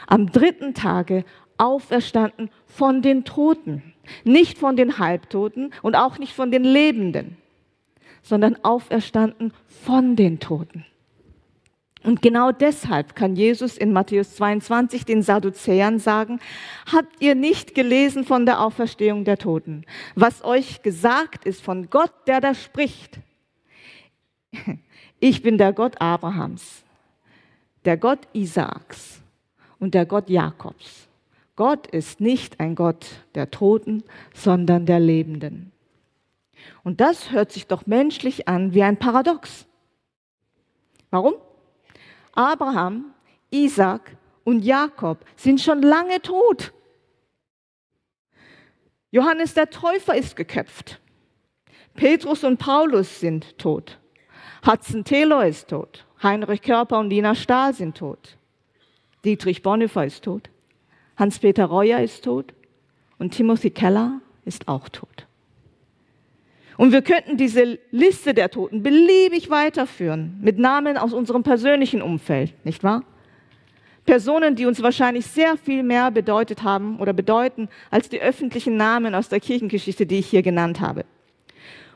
Am 0.08 0.32
dritten 0.32 0.74
Tage 0.74 1.26
auferstanden 1.58 2.50
von 2.66 3.02
den 3.02 3.24
Toten, 3.24 3.94
nicht 4.24 4.58
von 4.58 4.76
den 4.76 5.00
Halbtoten 5.00 5.74
und 5.82 5.96
auch 5.96 6.20
nicht 6.20 6.34
von 6.34 6.52
den 6.52 6.64
Lebenden, 6.64 7.38
sondern 8.22 8.58
auferstanden 8.64 9.54
von 9.68 10.16
den 10.16 10.40
Toten. 10.40 10.86
Und 12.04 12.22
genau 12.22 12.52
deshalb 12.52 13.16
kann 13.16 13.36
Jesus 13.36 13.78
in 13.78 13.92
Matthäus 13.92 14.36
22 14.36 15.06
den 15.06 15.22
Sadduzäern 15.22 16.00
sagen, 16.00 16.40
habt 16.92 17.22
ihr 17.22 17.36
nicht 17.36 17.76
gelesen 17.76 18.24
von 18.24 18.46
der 18.46 18.62
Auferstehung 18.62 19.26
der 19.26 19.38
Toten? 19.38 19.84
Was 20.16 20.44
euch 20.44 20.84
gesagt 20.84 21.46
ist 21.46 21.62
von 21.62 21.90
Gott, 21.90 22.14
der 22.28 22.42
da 22.42 22.54
spricht. 22.54 23.20
Ich 25.20 25.42
bin 25.42 25.58
der 25.58 25.74
Gott 25.74 26.00
Abrahams, 26.00 26.84
der 27.86 27.98
Gott 27.98 28.20
Isaaks 28.34 29.20
und 29.80 29.96
der 29.96 30.06
Gott 30.06 30.30
Jakobs. 30.30 31.08
Gott 31.56 31.88
ist 31.88 32.22
nicht 32.22 32.60
ein 32.60 32.76
Gott 32.76 33.08
der 33.34 33.50
Toten, 33.50 34.04
sondern 34.36 34.86
der 34.86 35.00
Lebenden. 35.00 35.72
Und 36.84 37.02
das 37.02 37.32
hört 37.32 37.52
sich 37.52 37.66
doch 37.66 37.88
menschlich 37.88 38.48
an 38.48 38.76
wie 38.76 38.84
ein 38.84 38.98
Paradox. 38.98 39.66
Warum? 41.10 41.34
Abraham, 42.38 43.14
Isaac 43.50 44.16
und 44.44 44.64
Jakob 44.64 45.18
sind 45.36 45.60
schon 45.60 45.82
lange 45.82 46.22
tot. 46.22 46.72
Johannes 49.10 49.56
der 49.56 49.70
Täufer 49.70 50.16
ist 50.16 50.36
geköpft. 50.36 51.00
Petrus 51.96 52.44
und 52.44 52.58
Paulus 52.58 53.20
sind 53.20 53.58
tot. 53.58 54.00
Hudson 54.66 55.04
Taylor 55.04 55.46
ist 55.48 55.70
tot. 55.70 56.06
Heinrich 56.22 56.62
Körper 56.62 57.00
und 57.00 57.10
Lina 57.10 57.34
Stahl 57.34 57.74
sind 57.74 57.98
tot. 57.98 58.38
Dietrich 59.26 59.64
Bonhoeffer 59.64 60.06
ist 60.06 60.24
tot. 60.24 60.50
Hans-Peter 61.16 61.66
Reuer 61.66 62.00
ist 62.00 62.24
tot. 62.24 62.54
Und 63.18 63.32
Timothy 63.32 63.72
Keller 63.72 64.22
ist 64.46 64.68
auch 64.68 64.90
tot. 64.90 65.27
Und 66.78 66.92
wir 66.92 67.02
könnten 67.02 67.38
diese 67.38 67.80
Liste 67.92 68.34
der 68.34 68.52
Toten 68.52 68.84
beliebig 68.84 69.50
weiterführen 69.50 70.38
mit 70.42 70.60
Namen 70.60 70.96
aus 70.98 71.12
unserem 71.12 71.44
persönlichen 71.44 72.02
Umfeld, 72.02 72.54
nicht 72.64 72.84
wahr? 72.84 73.04
Personen, 74.06 74.56
die 74.56 74.66
uns 74.66 74.82
wahrscheinlich 74.82 75.26
sehr 75.26 75.58
viel 75.58 75.84
mehr 75.84 76.12
bedeutet 76.12 76.64
haben 76.64 77.00
oder 77.00 77.12
bedeuten 77.12 77.68
als 77.92 78.08
die 78.08 78.22
öffentlichen 78.22 78.78
Namen 78.78 79.14
aus 79.14 79.28
der 79.28 79.42
Kirchengeschichte, 79.42 80.06
die 80.06 80.20
ich 80.20 80.28
hier 80.28 80.44
genannt 80.44 80.80
habe. 80.80 81.04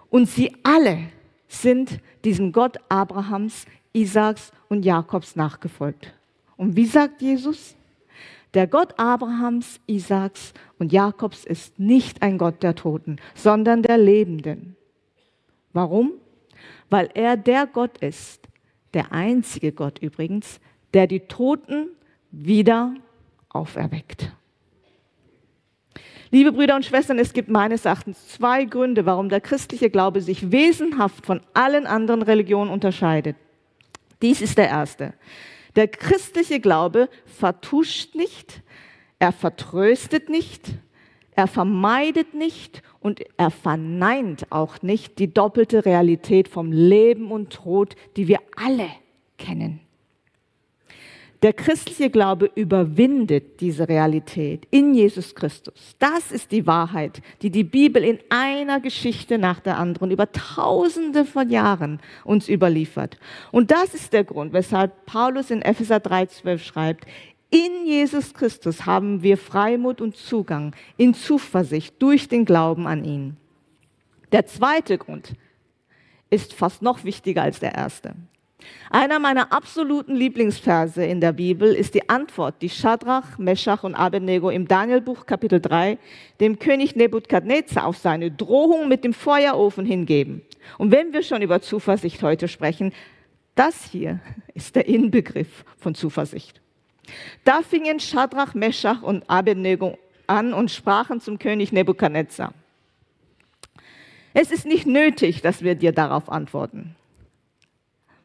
Und 0.09 0.27
sie 0.27 0.51
alle 0.63 1.00
sind 1.47 2.00
diesem 2.25 2.51
Gott 2.51 2.77
Abrahams, 2.89 3.65
Isaaks 3.93 4.51
und 4.67 4.83
Jakobs 4.83 5.35
nachgefolgt. 5.35 6.13
Und 6.57 6.75
wie 6.75 6.85
sagt 6.85 7.21
Jesus? 7.21 7.75
Der 8.53 8.67
Gott 8.67 8.93
Abrahams, 8.98 9.79
Isaaks 9.88 10.53
und 10.77 10.91
Jakobs 10.91 11.46
ist 11.46 11.79
nicht 11.79 12.22
ein 12.22 12.38
Gott 12.38 12.63
der 12.63 12.75
Toten, 12.75 13.17
sondern 13.34 13.81
der 13.81 13.98
Lebenden. 13.98 14.75
Warum? 15.72 16.13
Weil 16.89 17.10
er 17.13 17.38
der 17.38 17.65
Gott 17.65 17.98
ist, 18.00 18.48
der 18.93 19.13
einzige 19.13 19.72
Gott 19.72 20.00
übrigens, 20.00 20.60
der 20.93 21.08
die 21.08 21.22
Toten 21.22 21.88
wieder 22.31 22.93
auferweckt. 23.50 24.34
Liebe 26.29 26.53
Brüder 26.53 26.75
und 26.77 26.86
Schwestern, 26.86 27.20
es 27.20 27.34
gibt 27.34 27.50
meines 27.50 27.84
Erachtens 27.84 28.27
zwei 28.29 28.63
Gründe, 28.63 29.05
warum 29.05 29.27
der 29.27 29.41
christliche 29.41 29.89
Glaube 29.89 30.22
sich 30.22 30.51
wesenhaft 30.51 31.25
von 31.25 31.41
allen 31.53 31.86
anderen 31.86 32.22
Religionen 32.22 32.72
unterscheidet. 32.72 33.36
Dies 34.22 34.41
ist 34.41 34.58
der 34.58 34.70
erste. 34.70 35.13
Der 35.75 35.88
christliche 35.88 36.60
Glaube 36.60 37.10
vertuscht 37.25 38.16
nicht, 38.16 38.62
er 39.20 39.32
vertröstet 39.32 40.30
nicht, 40.30 40.74
er 41.36 41.48
vermeidet 41.48 42.34
nicht 42.34 42.82
und 43.00 43.22
er 43.38 43.51
verneint 43.51 44.51
auch 44.51 44.82
nicht 44.82 45.20
die 45.20 45.34
doppelte 45.34 45.86
Realität 45.86 46.48
vom 46.48 46.72
Leben 46.72 47.32
und 47.32 47.51
Tod, 47.51 47.96
die 48.18 48.28
wir 48.28 48.40
alle 48.56 48.90
kennen. 49.38 49.80
Der 51.41 51.53
christliche 51.53 52.12
Glaube 52.12 52.51
überwindet 52.53 53.62
diese 53.62 53.89
Realität 53.89 54.67
in 54.69 54.93
Jesus 54.93 55.33
Christus. 55.33 55.95
Das 55.98 56.31
ist 56.31 56.51
die 56.51 56.67
Wahrheit, 56.67 57.24
die 57.41 57.50
die 57.50 57.63
Bibel 57.63 58.03
in 58.03 58.19
einer 58.29 58.79
Geschichte 58.79 59.39
nach 59.39 59.60
der 59.60 59.79
anderen 59.79 60.12
über 60.12 60.31
tausende 60.31 61.25
von 61.25 61.50
Jahren 61.50 62.00
uns 62.25 62.48
überliefert. 62.48 63.17
Und 63.51 63.71
das 63.71 63.95
ist 63.95 64.13
der 64.13 64.24
Grund, 64.24 64.53
weshalb 64.53 65.07
Paulus 65.07 65.50
in 65.50 65.63
Epheser 65.63 65.98
3,12 65.98 66.60
schreibt, 66.60 67.05
in 67.50 67.86
Jesus 67.86 68.36
Christus 68.36 68.86
haben 68.86 69.24
wir 69.24 69.36
Freimut 69.36 70.00
und 70.00 70.15
Zugang 70.15 70.75
in 70.95 71.15
Zuversicht 71.15 71.95
durch 72.00 72.29
den 72.29 72.45
Glauben 72.45 72.86
an 72.86 73.03
ihn. 73.03 73.36
Der 74.31 74.45
zweite 74.45 75.00
Grund 75.00 75.33
ist 76.29 76.53
fast 76.53 76.83
noch 76.83 77.03
wichtiger 77.03 77.41
als 77.41 77.60
der 77.60 77.74
erste. 77.74 78.15
Einer 78.89 79.20
meiner 79.20 79.53
absoluten 79.53 80.15
Lieblingsverse 80.15 81.06
in 81.06 81.22
der 81.22 81.32
Bibel 81.32 81.74
ist 81.74 81.94
die 81.94 82.10
Antwort, 82.10 82.62
die 82.62 82.70
Shadrach, 82.70 83.38
Meshach 83.38 83.84
und 83.84 83.96
Abednego 83.96 84.50
im 84.50 84.68
Danielbuch 84.68 85.25
Kapitel 85.25 85.62
3 85.62 85.98
dem 86.39 86.60
König 86.60 86.96
Nebukadnezar 86.96 87.86
auf 87.86 87.98
seine 87.98 88.32
Drohung 88.32 88.89
mit 88.89 89.03
dem 89.03 89.13
Feuerofen 89.13 89.86
hingeben. 89.86 90.41
Und 90.77 90.91
wenn 90.91 91.13
wir 91.13 91.24
schon 91.24 91.41
über 91.41 91.62
Zuversicht 91.62 92.22
heute 92.24 92.48
sprechen, 92.48 92.94
das 93.56 93.86
hier 93.86 94.20
ist 94.53 94.75
der 94.75 94.88
Inbegriff 94.88 95.65
von 95.77 95.96
Zuversicht. 95.96 96.62
Da 97.44 97.62
fingen 97.62 98.00
Shadrach, 98.00 98.53
Meshach 98.53 99.01
und 99.01 99.30
Abednego 99.30 99.98
an 100.27 100.53
und 100.53 100.72
sprachen 100.72 101.20
zum 101.20 101.39
König 101.39 101.72
Nebukadnezar. 101.72 102.53
Es 104.34 104.51
ist 104.51 104.65
nicht 104.65 104.88
nötig, 104.88 105.41
dass 105.41 105.62
wir 105.62 105.75
dir 105.75 105.91
darauf 105.91 106.30
antworten. 106.30 106.96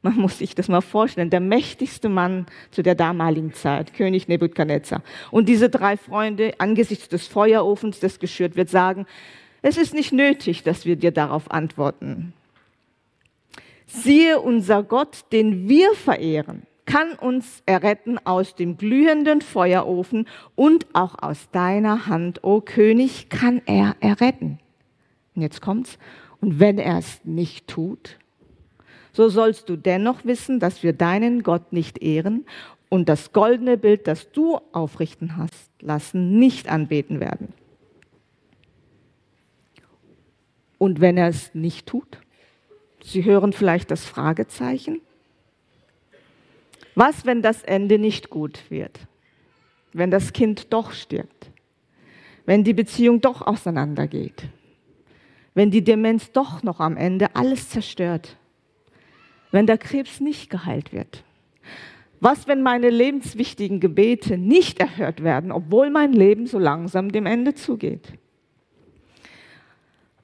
Man 0.06 0.18
muss 0.18 0.38
sich 0.38 0.54
das 0.54 0.68
mal 0.68 0.82
vorstellen. 0.82 1.30
Der 1.30 1.40
mächtigste 1.40 2.08
Mann 2.08 2.46
zu 2.70 2.84
der 2.84 2.94
damaligen 2.94 3.52
Zeit, 3.52 3.92
König 3.92 4.28
Nebukadnezar. 4.28 5.02
Und 5.32 5.48
diese 5.48 5.68
drei 5.68 5.96
Freunde 5.96 6.54
angesichts 6.58 7.08
des 7.08 7.26
Feuerofens, 7.26 7.98
das 7.98 8.20
geschürt 8.20 8.54
wird, 8.54 8.68
sagen, 8.68 9.06
es 9.62 9.76
ist 9.76 9.94
nicht 9.94 10.12
nötig, 10.12 10.62
dass 10.62 10.86
wir 10.86 10.94
dir 10.94 11.10
darauf 11.10 11.50
antworten. 11.50 12.34
Siehe, 13.88 14.38
unser 14.38 14.84
Gott, 14.84 15.24
den 15.32 15.68
wir 15.68 15.92
verehren, 15.94 16.62
kann 16.84 17.14
uns 17.14 17.64
erretten 17.66 18.24
aus 18.24 18.54
dem 18.54 18.76
glühenden 18.76 19.40
Feuerofen 19.40 20.28
und 20.54 20.86
auch 20.92 21.20
aus 21.20 21.50
deiner 21.50 22.06
Hand, 22.06 22.44
o 22.44 22.60
König, 22.60 23.28
kann 23.28 23.60
er 23.66 23.96
erretten. 23.98 24.60
Und 25.34 25.42
jetzt 25.42 25.60
kommt's. 25.60 25.98
Und 26.40 26.60
wenn 26.60 26.78
er 26.78 26.98
es 26.98 27.24
nicht 27.24 27.66
tut, 27.66 28.18
so 29.16 29.30
sollst 29.30 29.70
du 29.70 29.76
dennoch 29.76 30.26
wissen, 30.26 30.60
dass 30.60 30.82
wir 30.82 30.92
deinen 30.92 31.42
Gott 31.42 31.72
nicht 31.72 32.02
ehren 32.02 32.44
und 32.90 33.08
das 33.08 33.32
goldene 33.32 33.78
Bild, 33.78 34.06
das 34.06 34.30
du 34.30 34.58
aufrichten 34.72 35.38
hast 35.38 35.70
lassen, 35.80 36.38
nicht 36.38 36.68
anbeten 36.68 37.18
werden. 37.18 37.54
Und 40.76 41.00
wenn 41.00 41.16
er 41.16 41.28
es 41.28 41.54
nicht 41.54 41.86
tut? 41.86 42.18
Sie 43.02 43.24
hören 43.24 43.54
vielleicht 43.54 43.90
das 43.90 44.04
Fragezeichen. 44.04 45.00
Was, 46.94 47.24
wenn 47.24 47.40
das 47.40 47.62
Ende 47.62 47.98
nicht 47.98 48.28
gut 48.28 48.70
wird? 48.70 49.00
Wenn 49.94 50.10
das 50.10 50.34
Kind 50.34 50.74
doch 50.74 50.92
stirbt? 50.92 51.50
Wenn 52.44 52.64
die 52.64 52.74
Beziehung 52.74 53.22
doch 53.22 53.40
auseinandergeht? 53.46 54.44
Wenn 55.54 55.70
die 55.70 55.82
Demenz 55.82 56.32
doch 56.32 56.62
noch 56.62 56.80
am 56.80 56.98
Ende 56.98 57.34
alles 57.34 57.70
zerstört? 57.70 58.36
Wenn 59.56 59.66
der 59.66 59.78
Krebs 59.78 60.20
nicht 60.20 60.50
geheilt 60.50 60.92
wird? 60.92 61.24
Was, 62.20 62.46
wenn 62.46 62.60
meine 62.60 62.90
lebenswichtigen 62.90 63.80
Gebete 63.80 64.36
nicht 64.36 64.80
erhört 64.80 65.24
werden, 65.24 65.50
obwohl 65.50 65.88
mein 65.88 66.12
Leben 66.12 66.46
so 66.46 66.58
langsam 66.58 67.10
dem 67.10 67.24
Ende 67.24 67.54
zugeht? 67.54 68.18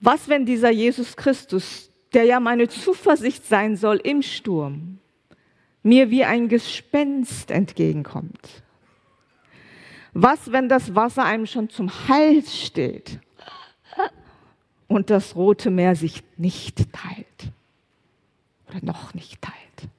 Was, 0.01 0.29
wenn 0.29 0.45
dieser 0.45 0.69
Jesus 0.69 1.17
Christus, 1.17 1.91
der 2.13 2.25
ja 2.25 2.41
meine 2.41 2.69
Zuversicht 2.69 3.47
sein 3.47 3.77
soll 3.77 3.97
im 4.05 4.21
Sturm, 4.21 4.99
mir 5.83 6.11
wie 6.11 6.25
ein 6.25 6.51
Gespenst 6.51 7.51
entgegenkommt? 7.51 8.63
Was, 10.13 10.53
wenn 10.53 10.69
das 10.69 10.95
Wasser 10.95 11.25
einem 11.25 11.47
schon 11.47 11.71
zum 11.71 11.91
Hals 12.07 12.61
steht 12.61 13.19
und 14.89 15.09
das 15.09 15.37
Rote 15.37 15.71
Meer 15.71 15.97
sich 15.97 16.23
nicht 16.37 16.93
teilt 16.93 17.51
oder 18.73 18.85
noch 18.85 19.15
nicht 19.15 19.41
teilt? 19.43 19.91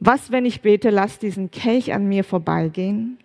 Was, 0.00 0.30
wenn 0.30 0.44
ich 0.44 0.60
bete, 0.60 0.90
lass 0.90 1.18
diesen 1.18 1.50
Kelch 1.50 1.94
an 1.94 2.06
mir 2.08 2.24
vorbeigehen 2.24 3.18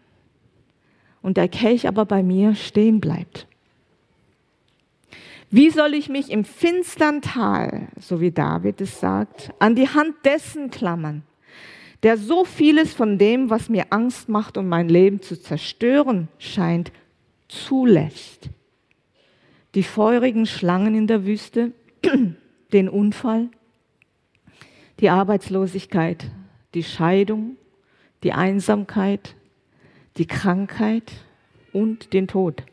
und 1.21 1.37
der 1.37 1.49
Kelch 1.49 1.87
aber 1.87 2.05
bei 2.05 2.23
mir 2.23 2.55
stehen 2.55 3.01
bleibt? 3.01 3.47
Wie 5.51 5.71
soll 5.71 5.95
ich 5.95 6.09
mich 6.09 6.29
im 6.29 6.45
finstern 6.45 7.21
Tal, 7.21 7.87
so 7.99 8.21
wie 8.21 8.31
David 8.31 8.81
es 8.81 8.99
sagt, 8.99 9.51
an 9.59 9.75
die 9.75 9.89
Hand 9.89 10.15
dessen 10.23 10.69
klammern, 10.69 11.23
der 12.03 12.17
so 12.17 12.45
vieles 12.45 12.93
von 12.93 13.17
dem, 13.17 13.49
was 13.49 13.67
mir 13.67 13.87
Angst 13.89 14.29
macht 14.29 14.57
und 14.57 14.69
mein 14.69 14.89
Leben 14.89 15.21
zu 15.21 15.41
zerstören 15.41 16.27
scheint, 16.37 16.91
zulässt? 17.47 18.49
Die 19.75 19.83
feurigen 19.83 20.45
Schlangen 20.45 20.95
in 20.95 21.07
der 21.07 21.25
Wüste, 21.25 21.71
den 22.71 22.87
Unfall, 22.87 23.49
die 24.99 25.09
Arbeitslosigkeit, 25.09 26.25
die 26.73 26.83
Scheidung, 26.83 27.57
die 28.23 28.33
Einsamkeit, 28.33 29.35
die 30.17 30.27
Krankheit 30.27 31.11
und 31.71 32.13
den 32.13 32.27
Tod 32.27 32.63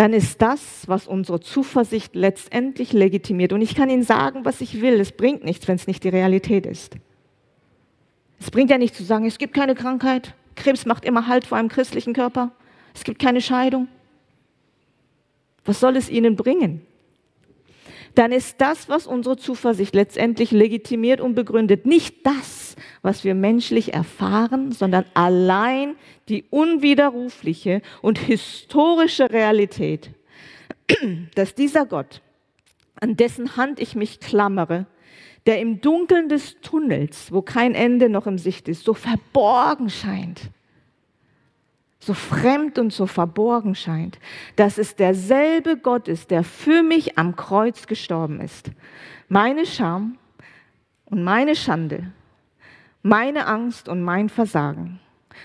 dann 0.00 0.14
ist 0.14 0.40
das, 0.40 0.84
was 0.86 1.06
unsere 1.06 1.40
Zuversicht 1.40 2.14
letztendlich 2.14 2.94
legitimiert. 2.94 3.52
Und 3.52 3.60
ich 3.60 3.74
kann 3.74 3.90
Ihnen 3.90 4.02
sagen, 4.02 4.46
was 4.46 4.62
ich 4.62 4.80
will. 4.80 4.98
Es 4.98 5.12
bringt 5.12 5.44
nichts, 5.44 5.68
wenn 5.68 5.76
es 5.76 5.86
nicht 5.86 6.04
die 6.04 6.08
Realität 6.08 6.64
ist. 6.64 6.96
Es 8.40 8.50
bringt 8.50 8.70
ja 8.70 8.78
nichts 8.78 8.96
zu 8.96 9.04
sagen, 9.04 9.26
es 9.26 9.36
gibt 9.36 9.52
keine 9.52 9.74
Krankheit. 9.74 10.34
Krebs 10.54 10.86
macht 10.86 11.04
immer 11.04 11.26
Halt 11.26 11.44
vor 11.44 11.58
einem 11.58 11.68
christlichen 11.68 12.14
Körper. 12.14 12.50
Es 12.94 13.04
gibt 13.04 13.18
keine 13.18 13.42
Scheidung. 13.42 13.88
Was 15.66 15.80
soll 15.80 15.96
es 15.96 16.08
Ihnen 16.08 16.34
bringen? 16.34 16.80
Dann 18.14 18.32
ist 18.32 18.60
das, 18.60 18.88
was 18.88 19.06
unsere 19.06 19.36
Zuversicht 19.36 19.94
letztendlich 19.94 20.50
legitimiert 20.50 21.20
und 21.20 21.34
begründet, 21.34 21.86
nicht 21.86 22.26
das, 22.26 22.76
was 23.02 23.24
wir 23.24 23.34
menschlich 23.34 23.94
erfahren, 23.94 24.72
sondern 24.72 25.04
allein 25.14 25.96
die 26.28 26.44
unwiderrufliche 26.50 27.82
und 28.02 28.18
historische 28.18 29.30
Realität, 29.30 30.10
dass 31.34 31.54
dieser 31.54 31.86
Gott, 31.86 32.22
an 33.00 33.16
dessen 33.16 33.56
Hand 33.56 33.80
ich 33.80 33.94
mich 33.94 34.20
klammere, 34.20 34.86
der 35.46 35.60
im 35.60 35.80
Dunkeln 35.80 36.28
des 36.28 36.60
Tunnels, 36.60 37.32
wo 37.32 37.42
kein 37.42 37.74
Ende 37.74 38.08
noch 38.08 38.26
im 38.26 38.38
Sicht 38.38 38.68
ist, 38.68 38.84
so 38.84 38.94
verborgen 38.94 39.88
scheint, 39.88 40.50
so 42.00 42.14
fremd 42.14 42.78
und 42.78 42.92
so 42.92 43.06
verborgen 43.06 43.74
scheint, 43.74 44.18
dass 44.56 44.78
es 44.78 44.96
derselbe 44.96 45.76
Gott 45.76 46.08
ist, 46.08 46.30
der 46.30 46.42
für 46.42 46.82
mich 46.82 47.18
am 47.18 47.36
Kreuz 47.36 47.86
gestorben 47.86 48.40
ist. 48.40 48.70
Meine 49.28 49.66
Scham 49.66 50.16
und 51.04 51.22
meine 51.22 51.54
Schande, 51.54 52.10
meine 53.02 53.46
Angst 53.46 53.88
und 53.88 54.02
mein 54.02 54.30
Versagen, 54.30 54.98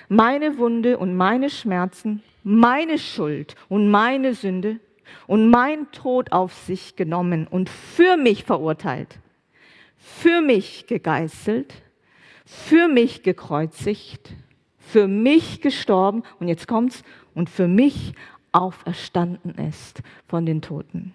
meine 0.08 0.58
Wunde 0.58 0.98
und 0.98 1.16
meine 1.16 1.50
Schmerzen, 1.50 2.24
meine 2.44 2.98
Schuld 2.98 3.56
und 3.68 3.92
meine 3.92 4.34
Sünde 4.34 4.80
und 5.28 5.50
mein 5.50 5.92
Tod 5.92 6.32
auf 6.32 6.54
sich 6.54 6.96
genommen 6.96 7.48
und 7.48 7.70
für 7.70 8.16
mich 8.16 8.46
verurteilt, 8.46 9.20
für 9.98 10.42
mich 10.42 10.88
gegeißelt, 10.88 11.74
für 12.46 12.88
mich 12.88 13.24
gekreuzigt, 13.24 14.34
für 14.86 15.08
mich 15.08 15.62
gestorben 15.62 16.24
und 16.40 16.48
jetzt 16.48 16.68
kommt's 16.68 17.04
und 17.34 17.50
für 17.50 17.68
mich 17.68 18.14
auferstanden 18.52 19.56
ist 19.68 20.02
von 20.28 20.46
den 20.46 20.62
Toten. 20.62 21.14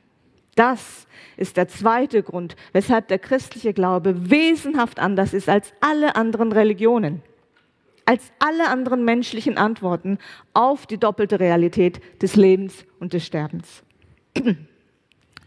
Das 0.57 1.07
ist 1.37 1.57
der 1.57 1.69
zweite 1.69 2.23
Grund, 2.23 2.57
weshalb 2.73 3.09
der 3.09 3.19
christliche 3.19 3.73
Glaube 3.73 4.31
wesenhaft 4.31 4.99
anders 4.99 5.33
ist 5.33 5.49
als 5.49 5.73
alle 5.81 6.17
anderen 6.17 6.53
Religionen, 6.53 7.23
als 8.05 8.33
alle 8.41 8.69
anderen 8.69 9.05
menschlichen 9.05 9.57
Antworten 9.57 10.19
auf 10.53 10.87
die 10.87 10.99
doppelte 10.99 11.41
Realität 11.41 12.01
des 12.21 12.37
Lebens 12.37 12.85
und 12.99 13.13
des 13.13 13.25
Sterbens. 13.25 13.85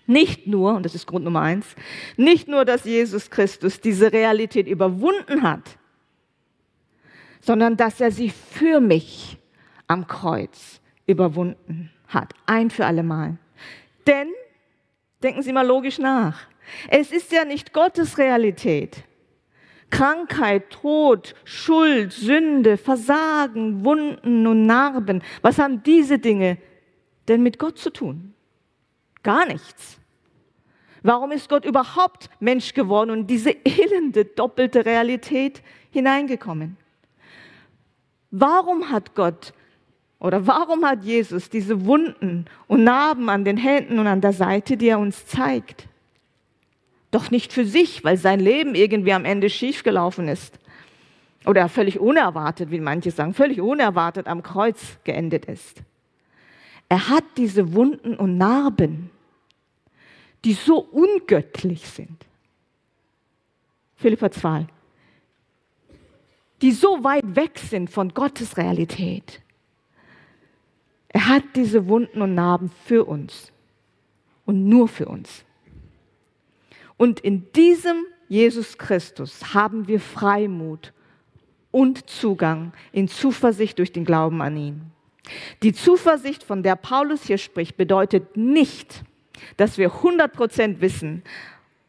Nicht 0.08 0.48
nur, 0.48 0.74
und 0.74 0.84
das 0.84 0.96
ist 0.96 1.08
Grund 1.08 1.24
Nummer 1.24 1.42
eins, 1.42 1.76
nicht 2.18 2.50
nur, 2.50 2.66
dass 2.66 2.84
Jesus 2.84 3.30
Christus 3.30 3.80
diese 3.80 4.12
Realität 4.12 4.68
überwunden 4.68 5.44
hat, 5.44 5.78
sondern 7.44 7.76
dass 7.76 8.00
er 8.00 8.12
sie 8.12 8.30
für 8.30 8.80
mich 8.80 9.38
am 9.88 10.08
Kreuz 10.08 10.80
überwunden 11.06 11.92
hat. 12.08 12.34
Ein 12.46 12.70
für 12.70 12.86
allemal. 12.86 13.38
Denn, 14.08 14.30
denken 15.22 15.42
Sie 15.44 15.52
mal 15.52 15.68
logisch 15.68 16.00
nach, 16.00 16.48
es 16.90 17.12
ist 17.12 17.32
ja 17.34 17.44
nicht 17.44 17.74
Gottes 17.74 18.18
Realität. 18.18 19.04
Krankheit, 19.90 20.70
Tod, 20.70 21.36
Schuld, 21.44 22.14
Sünde, 22.14 22.78
Versagen, 22.78 23.84
Wunden 23.84 24.48
und 24.48 24.66
Narben. 24.66 25.22
Was 25.42 25.60
haben 25.60 25.84
diese 25.84 26.20
Dinge 26.20 26.58
denn 27.28 27.44
mit 27.44 27.60
Gott 27.60 27.78
zu 27.78 27.92
tun? 27.92 28.34
Gar 29.22 29.46
nichts. 29.46 30.00
Warum 31.04 31.32
ist 31.34 31.50
Gott 31.50 31.66
überhaupt 31.66 32.30
Mensch 32.40 32.74
geworden 32.74 33.12
und 33.12 33.28
diese 33.28 33.52
elende, 33.66 34.24
doppelte 34.24 34.86
Realität 34.86 35.62
hineingekommen? 35.92 36.78
Warum 38.36 38.90
hat 38.90 39.14
Gott 39.14 39.54
oder 40.18 40.48
warum 40.48 40.84
hat 40.86 41.04
Jesus 41.04 41.52
diese 41.52 41.86
Wunden 41.86 42.46
und 42.66 42.84
Narben 42.84 43.30
an 43.30 43.46
den 43.46 43.58
Händen 43.58 44.00
und 44.00 44.08
an 44.08 44.22
der 44.22 44.34
Seite, 44.34 44.76
die 44.76 44.88
er 44.88 44.98
uns 44.98 45.28
zeigt? 45.28 45.88
Doch 47.12 47.30
nicht 47.30 47.54
für 47.54 47.64
sich, 47.64 48.04
weil 48.04 48.18
sein 48.18 48.40
Leben 48.40 48.74
irgendwie 48.74 49.14
am 49.14 49.24
Ende 49.24 49.52
schiefgelaufen 49.52 50.28
ist. 50.28 50.58
Oder 51.46 51.70
völlig 51.70 52.00
unerwartet, 52.00 52.72
wie 52.72 52.80
manche 52.80 53.12
sagen, 53.12 53.36
völlig 53.36 53.62
unerwartet 53.62 54.26
am 54.26 54.42
Kreuz 54.42 54.98
geendet 55.04 55.46
ist. 55.46 55.84
Er 56.90 57.10
hat 57.10 57.26
diese 57.38 57.76
Wunden 57.76 58.16
und 58.16 58.40
Narben, 58.40 59.12
die 60.44 60.54
so 60.54 60.80
ungöttlich 60.80 61.88
sind. 61.88 62.26
Philippa 63.96 64.32
2 64.32 64.66
die 66.64 66.72
so 66.72 67.04
weit 67.04 67.36
weg 67.36 67.60
sind 67.60 67.90
von 67.90 68.14
Gottes 68.14 68.56
Realität. 68.56 69.42
Er 71.10 71.28
hat 71.28 71.44
diese 71.56 71.88
Wunden 71.90 72.22
und 72.22 72.36
Narben 72.36 72.72
für 72.86 73.04
uns 73.04 73.52
und 74.46 74.70
nur 74.70 74.88
für 74.88 75.08
uns. 75.08 75.44
Und 76.96 77.20
in 77.20 77.52
diesem 77.52 78.06
Jesus 78.30 78.78
Christus 78.78 79.54
haben 79.54 79.90
wir 79.90 80.00
Freimut 80.00 80.94
und 81.70 82.10
Zugang 82.10 82.72
in 82.94 83.10
Zuversicht 83.10 83.78
durch 83.78 83.92
den 83.92 84.06
Glauben 84.06 84.42
an 84.42 84.56
ihn. 84.56 84.82
Die 85.64 85.74
Zuversicht, 85.74 86.44
von 86.44 86.64
der 86.64 86.78
Paulus 86.78 87.24
hier 87.24 87.40
spricht, 87.40 87.76
bedeutet 87.76 88.38
nicht, 88.38 89.04
dass 89.58 89.78
wir 89.78 89.92
100% 89.92 90.80
wissen, 90.80 91.24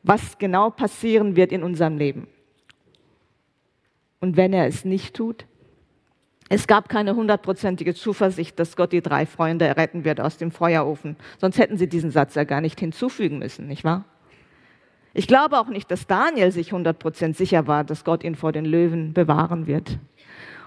was 0.02 0.36
genau 0.38 0.70
passieren 0.70 1.36
wird 1.36 1.52
in 1.52 1.62
unserem 1.62 1.96
Leben. 1.96 2.26
Und 4.24 4.38
wenn 4.38 4.54
er 4.54 4.66
es 4.66 4.86
nicht 4.86 5.14
tut, 5.14 5.44
es 6.48 6.66
gab 6.66 6.88
keine 6.88 7.14
hundertprozentige 7.14 7.94
Zuversicht, 7.94 8.58
dass 8.58 8.74
Gott 8.74 8.92
die 8.92 9.02
drei 9.02 9.26
Freunde 9.26 9.76
retten 9.76 10.06
wird 10.06 10.18
aus 10.18 10.38
dem 10.38 10.50
Feuerofen. 10.50 11.16
Sonst 11.36 11.58
hätten 11.58 11.76
sie 11.76 11.90
diesen 11.90 12.10
Satz 12.10 12.34
ja 12.34 12.44
gar 12.44 12.62
nicht 12.62 12.80
hinzufügen 12.80 13.38
müssen, 13.38 13.66
nicht 13.66 13.84
wahr? 13.84 14.06
Ich 15.12 15.26
glaube 15.26 15.58
auch 15.58 15.68
nicht, 15.68 15.90
dass 15.90 16.06
Daniel 16.06 16.52
sich 16.52 16.72
hundertprozentig 16.72 17.36
sicher 17.36 17.66
war, 17.66 17.84
dass 17.84 18.02
Gott 18.02 18.24
ihn 18.24 18.34
vor 18.34 18.50
den 18.50 18.64
Löwen 18.64 19.12
bewahren 19.12 19.66
wird. 19.66 19.98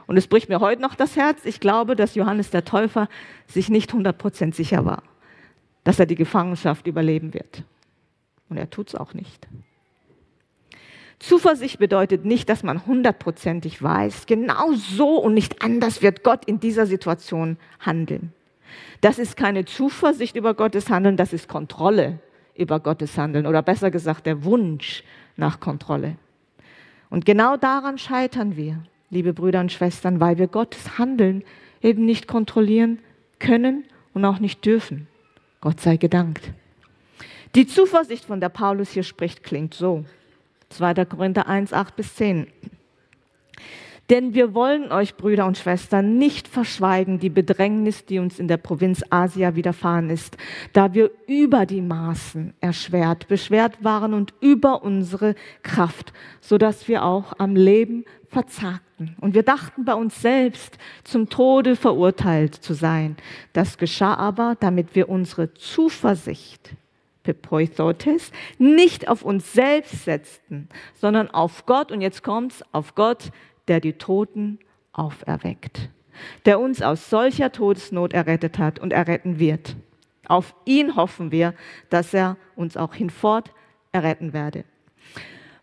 Und 0.06 0.18
es 0.18 0.28
bricht 0.28 0.50
mir 0.50 0.60
heute 0.60 0.84
noch 0.84 0.94
das 0.94 1.16
Herz. 1.16 1.44
Ich 1.44 1.60
glaube, 1.60 1.96
dass 1.96 2.14
Johannes 2.14 2.52
der 2.52 2.64
Täufer 2.64 3.10
sich 3.48 3.70
nicht 3.70 3.92
hundertprozentig 3.92 4.56
sicher 4.68 4.86
war, 4.86 5.02
dass 5.84 5.98
er 5.98 6.06
die 6.06 6.14
Gefangenschaft 6.14 6.86
überleben 6.86 7.34
wird. 7.34 7.64
Und 8.50 8.58
er 8.58 8.70
tut 8.70 8.90
es 8.90 8.96
auch 8.96 9.16
nicht. 9.16 9.48
Zuversicht 11.20 11.80
bedeutet 11.80 12.26
nicht, 12.26 12.48
dass 12.48 12.64
man 12.64 12.86
hundertprozentig 12.86 13.82
weiß, 13.82 14.28
genau 14.28 14.74
so 14.74 15.18
und 15.18 15.34
nicht 15.34 15.64
anders 15.64 16.02
wird 16.02 16.24
Gott 16.24 16.46
in 16.46 16.60
dieser 16.60 16.86
Situation 16.86 17.58
handeln. 17.80 18.34
Das 19.02 19.18
ist 19.18 19.36
keine 19.36 19.66
Zuversicht 19.66 20.36
über 20.36 20.54
Gottes 20.54 20.90
Handeln, 20.90 21.18
das 21.18 21.34
ist 21.34 21.48
Kontrolle 21.48 22.20
über 22.56 22.80
Gottes 22.80 23.18
Handeln 23.18 23.46
oder 23.46 23.62
besser 23.62 23.92
gesagt 23.92 24.26
der 24.26 24.44
Wunsch 24.44 25.04
nach 25.38 25.60
Kontrolle. 25.60 26.16
Und 27.10 27.26
genau 27.26 27.58
daran 27.58 27.98
scheitern 27.98 28.56
wir, 28.56 28.84
liebe 29.10 29.34
Brüder 29.34 29.62
und 29.62 29.72
Schwestern, 29.72 30.20
weil 30.20 30.38
wir 30.38 30.48
Gottes 30.48 30.98
Handeln 30.98 31.44
eben 31.82 32.06
nicht 32.06 32.28
kontrollieren 32.28 33.00
können 33.40 33.86
und 34.14 34.26
auch 34.26 34.40
nicht 34.40 34.66
dürfen. 34.66 35.08
Gott 35.62 35.80
sei 35.80 35.98
gedankt. 35.98 36.52
Die 37.56 37.66
Zuversicht, 37.66 38.26
von 38.26 38.42
der 38.42 38.50
Paulus 38.50 38.92
hier 38.92 39.04
spricht, 39.04 39.44
klingt 39.44 39.74
so. 39.74 40.04
2. 40.70 41.06
Korinther 41.06 41.48
1, 41.48 41.74
8 41.74 41.96
bis 41.96 42.16
10. 42.16 42.48
Denn 44.10 44.34
wir 44.34 44.54
wollen 44.54 44.92
euch, 44.92 45.16
Brüder 45.16 45.46
und 45.46 45.58
Schwestern, 45.58 46.18
nicht 46.18 46.48
verschweigen 46.48 47.20
die 47.20 47.30
Bedrängnis, 47.30 48.06
die 48.06 48.20
uns 48.20 48.40
in 48.40 48.48
der 48.48 48.56
Provinz 48.56 49.04
Asia 49.10 49.56
widerfahren 49.56 50.10
ist, 50.10 50.38
da 50.72 50.94
wir 50.94 51.12
über 51.28 51.66
die 51.66 51.82
Maßen 51.82 52.54
erschwert, 52.62 53.28
beschwert 53.28 53.84
waren 53.84 54.14
und 54.14 54.34
über 54.40 54.84
unsere 54.84 55.36
Kraft, 55.62 56.14
so 56.40 56.58
dass 56.58 56.88
wir 56.88 57.04
auch 57.04 57.34
am 57.38 57.58
Leben 57.58 58.06
verzagten. 58.30 59.18
Und 59.20 59.36
wir 59.36 59.44
dachten 59.44 59.84
bei 59.84 59.94
uns 59.94 60.22
selbst, 60.22 60.78
zum 61.04 61.28
Tode 61.28 61.76
verurteilt 61.76 62.56
zu 62.56 62.74
sein. 62.74 63.18
Das 63.52 63.78
geschah 63.78 64.14
aber, 64.14 64.56
damit 64.58 64.96
wir 64.96 65.10
unsere 65.10 65.54
Zuversicht, 65.54 66.76
Pepoithotes, 67.34 68.32
nicht 68.58 69.10
auf 69.10 69.24
uns 69.24 69.52
selbst 69.52 70.06
setzten, 70.06 70.70
sondern 70.94 71.30
auf 71.30 71.66
Gott, 71.66 71.92
und 71.92 72.00
jetzt 72.00 72.24
kommt's, 72.24 72.64
auf 72.72 72.96
Gott, 72.96 73.32
der 73.68 73.82
die 73.82 73.94
Toten 73.94 74.60
auferweckt, 74.94 75.90
der 76.46 76.60
uns 76.60 76.82
aus 76.82 77.10
solcher 77.10 77.52
Todesnot 77.52 78.14
errettet 78.14 78.58
hat 78.58 78.80
und 78.80 78.94
erretten 78.94 79.40
wird. 79.40 79.76
Auf 80.28 80.56
ihn 80.66 80.96
hoffen 80.96 81.32
wir, 81.32 81.54
dass 81.90 82.14
er 82.14 82.38
uns 82.56 82.78
auch 82.78 82.94
hinfort 82.94 83.52
erretten 83.92 84.32
werde. 84.32 84.64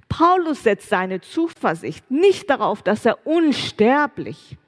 Paulus 0.09 0.63
setzt 0.63 0.91
seine 0.91 1.23
Zuversicht 1.23 2.11
nicht 2.11 2.51
darauf, 2.51 2.83
dass 2.83 3.07
er 3.07 3.27
unsterblich 3.27 4.59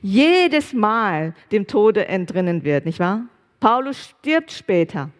jedes 0.00 0.72
Mal 0.72 1.34
dem 1.52 1.66
Tode 1.66 2.08
entrinnen 2.08 2.64
wird, 2.64 2.86
nicht 2.86 2.98
wahr? 2.98 3.24
Paulus 3.60 4.14
stirbt 4.20 4.52
später, 4.52 5.10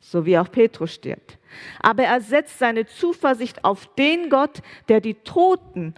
so 0.00 0.24
wie 0.26 0.38
auch 0.38 0.50
Petrus 0.50 0.94
stirbt. 0.94 1.38
Aber 1.80 2.04
er 2.04 2.20
setzt 2.20 2.58
seine 2.58 2.86
Zuversicht 2.86 3.64
auf 3.64 3.86
den 3.96 4.30
Gott, 4.30 4.62
der 4.88 5.00
die 5.00 5.14
Toten 5.14 5.94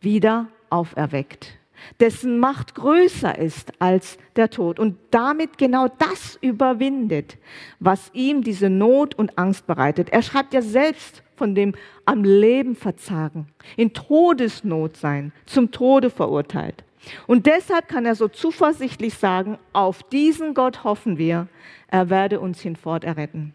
wieder 0.00 0.48
auferweckt, 0.70 1.58
dessen 2.00 2.38
Macht 2.38 2.74
größer 2.74 3.38
ist 3.38 3.72
als 3.80 4.18
der 4.36 4.50
Tod 4.50 4.78
und 4.78 4.98
damit 5.10 5.58
genau 5.58 5.88
das 5.98 6.38
überwindet, 6.40 7.36
was 7.78 8.10
ihm 8.14 8.42
diese 8.42 8.70
Not 8.70 9.14
und 9.14 9.38
Angst 9.38 9.66
bereitet. 9.66 10.10
Er 10.10 10.22
schreibt 10.22 10.54
ja 10.54 10.62
selbst 10.62 11.22
von 11.36 11.54
dem 11.54 11.74
am 12.04 12.24
Leben 12.24 12.76
verzagen, 12.76 13.48
in 13.76 13.92
Todesnot 13.92 14.96
sein, 14.96 15.32
zum 15.46 15.70
Tode 15.70 16.10
verurteilt. 16.10 16.84
Und 17.26 17.46
deshalb 17.46 17.88
kann 17.88 18.06
er 18.06 18.14
so 18.14 18.28
zuversichtlich 18.28 19.14
sagen, 19.14 19.58
auf 19.72 20.02
diesen 20.02 20.54
Gott 20.54 20.84
hoffen 20.84 21.18
wir, 21.18 21.48
er 21.88 22.10
werde 22.10 22.40
uns 22.40 22.60
hinfort 22.60 23.04
erretten. 23.04 23.54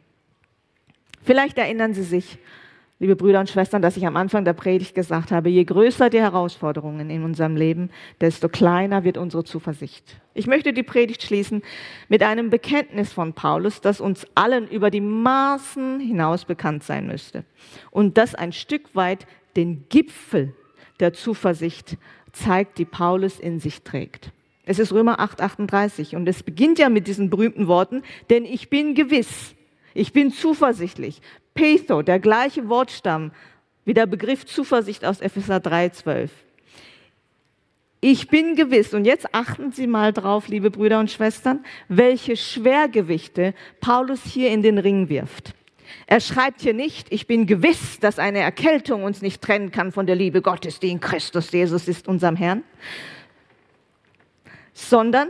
Vielleicht 1.24 1.58
erinnern 1.58 1.94
Sie 1.94 2.04
sich, 2.04 2.40
liebe 3.00 3.16
Brüder 3.16 3.40
und 3.40 3.50
Schwestern, 3.50 3.82
dass 3.82 3.98
ich 3.98 4.08
am 4.08 4.18
Anfang 4.18 4.46
der 4.46 4.54
Predigt 4.54 4.96
gesagt 4.96 5.32
habe, 5.32 5.50
je 5.50 5.64
größer 5.64 6.10
die 6.10 6.20
Herausforderungen 6.20 7.10
in 7.10 7.24
unserem 7.24 7.56
Leben, 7.56 7.90
desto 8.22 8.50
kleiner 8.50 9.04
wird 9.04 9.18
unsere 9.18 9.44
Zuversicht. 9.44 10.20
Ich 10.34 10.48
möchte 10.48 10.74
die 10.74 10.84
Predigt 10.84 11.22
schließen 11.24 11.62
mit 12.10 12.24
einem 12.24 12.50
Bekenntnis 12.50 13.14
von 13.14 13.34
Paulus, 13.34 13.82
das 13.82 14.02
uns 14.02 14.26
allen 14.36 14.68
über 14.68 14.90
die 14.90 15.02
Maßen 15.02 16.00
hinaus 16.00 16.46
bekannt 16.46 16.84
sein 16.84 17.08
müsste 17.08 17.44
und 17.92 18.18
das 18.18 18.34
ein 18.36 18.52
Stück 18.52 18.96
weit 18.96 19.28
den 19.56 19.86
Gipfel 19.90 20.54
der 21.00 21.14
Zuversicht 21.14 21.98
zeigt, 22.38 22.78
die 22.78 22.86
Paulus 22.86 23.40
in 23.40 23.60
sich 23.60 23.84
trägt. 23.84 24.32
Es 24.66 24.80
ist 24.80 24.92
Römer 24.92 25.20
8, 25.20 25.42
38 25.42 26.16
und 26.16 26.28
es 26.28 26.44
beginnt 26.44 26.78
ja 26.78 26.90
mit 26.90 27.08
diesen 27.08 27.30
berühmten 27.30 27.68
Worten, 27.68 28.04
denn 28.30 28.46
ich 28.46 28.70
bin 28.70 28.96
gewiss, 28.96 29.56
ich 29.94 30.12
bin 30.14 30.32
zuversichtlich, 30.32 31.22
Petho, 31.54 32.02
der 32.02 32.20
gleiche 32.20 32.68
Wortstamm 32.70 33.32
wie 33.86 33.94
der 33.94 34.06
Begriff 34.06 34.46
Zuversicht 34.46 35.06
aus 35.06 35.22
Epheser 35.22 35.58
3,12. 35.58 36.30
Ich 38.02 38.28
bin 38.28 38.56
gewiss, 38.56 38.94
und 38.94 39.06
jetzt 39.06 39.34
achten 39.34 39.72
Sie 39.72 39.88
mal 39.88 40.14
drauf, 40.14 40.50
liebe 40.50 40.70
Brüder 40.70 41.00
und 41.00 41.10
Schwestern, 41.10 41.66
welche 41.88 42.36
Schwergewichte 42.36 43.56
Paulus 43.80 44.24
hier 44.24 44.52
in 44.52 44.62
den 44.62 44.78
Ring 44.78 45.10
wirft. 45.10 45.56
Er 46.06 46.20
schreibt 46.20 46.62
hier 46.62 46.74
nicht, 46.74 47.12
ich 47.12 47.28
bin 47.28 47.46
gewiss, 47.46 48.00
dass 48.00 48.20
eine 48.20 48.40
Erkältung 48.40 49.04
uns 49.04 49.22
nicht 49.22 49.42
trennen 49.42 49.72
kann 49.72 49.92
von 49.92 50.06
der 50.06 50.16
Liebe 50.16 50.42
Gottes, 50.42 50.80
die 50.80 50.90
in 50.90 51.00
Christus 51.00 51.52
Jesus 51.52 51.88
ist, 51.88 52.08
unserem 52.08 52.36
Herrn, 52.36 52.64
sondern 54.74 55.30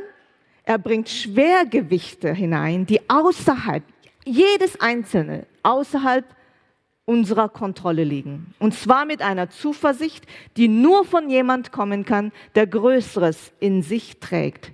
er 0.64 0.78
bringt 0.78 1.10
Schwergewichte 1.10 2.34
hinein, 2.34 2.86
die 2.86 3.10
außerhalb 3.10 3.84
jedes 4.26 4.80
einzelne 4.82 5.46
außerhalb 5.64 6.26
unserer 7.06 7.48
Kontrolle 7.48 8.04
liegen. 8.04 8.54
Und 8.60 8.74
zwar 8.74 9.06
mit 9.06 9.22
einer 9.22 9.50
Zuversicht, 9.50 10.26
die 10.58 10.68
nur 10.68 11.06
von 11.06 11.30
jemand 11.30 11.72
kommen 11.72 12.04
kann, 12.04 12.34
der 12.56 12.68
Größeres 12.68 13.54
in 13.62 13.82
sich 13.82 14.20
trägt. 14.20 14.74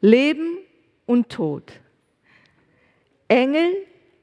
Leben 0.00 0.58
und 1.06 1.28
Tod. 1.28 1.72
Engel, 3.28 3.70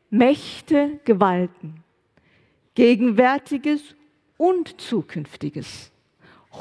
Mächte, 0.10 1.00
Gewalten. 1.06 1.84
Gegenwärtiges 2.76 3.82
und 4.38 4.80
Zukünftiges. 4.80 5.92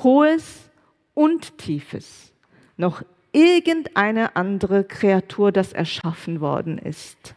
Hohes 0.02 0.70
und 1.14 1.58
Tiefes. 1.58 2.32
Noch 2.76 3.02
irgendeine 3.32 4.36
andere 4.36 4.84
Kreatur, 4.84 5.52
das 5.52 5.72
erschaffen 5.72 6.40
worden 6.40 6.78
ist 6.78 7.34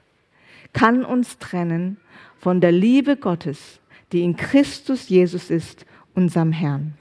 kann 0.73 1.03
uns 1.03 1.37
trennen 1.37 1.97
von 2.37 2.61
der 2.61 2.71
Liebe 2.71 3.17
Gottes, 3.17 3.79
die 4.11 4.23
in 4.23 4.35
Christus 4.35 5.09
Jesus 5.09 5.49
ist, 5.49 5.85
unserem 6.13 6.51
Herrn. 6.51 6.93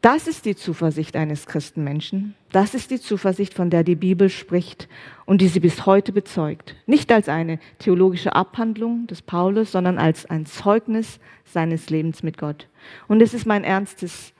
Das 0.00 0.26
ist 0.26 0.46
die 0.46 0.56
Zuversicht 0.56 1.14
eines 1.14 1.44
Christenmenschen. 1.44 2.34
Das 2.52 2.74
ist 2.74 2.90
die 2.90 3.00
Zuversicht, 3.00 3.52
von 3.52 3.68
der 3.68 3.84
die 3.84 3.96
Bibel 3.96 4.30
spricht 4.30 4.88
und 5.26 5.42
die 5.42 5.48
sie 5.48 5.60
bis 5.60 5.84
heute 5.84 6.12
bezeugt. 6.12 6.74
Nicht 6.86 7.12
als 7.12 7.28
eine 7.28 7.58
theologische 7.78 8.34
Abhandlung 8.34 9.06
des 9.08 9.20
Paulus, 9.20 9.72
sondern 9.72 9.98
als 9.98 10.24
ein 10.24 10.46
Zeugnis 10.46 11.20
seines 11.44 11.90
Lebens 11.90 12.22
mit 12.22 12.38
Gott. 12.38 12.66
Und 13.08 13.20
es 13.20 13.34
ist 13.34 13.44
mein 13.44 13.62
ernstes, 13.62 14.32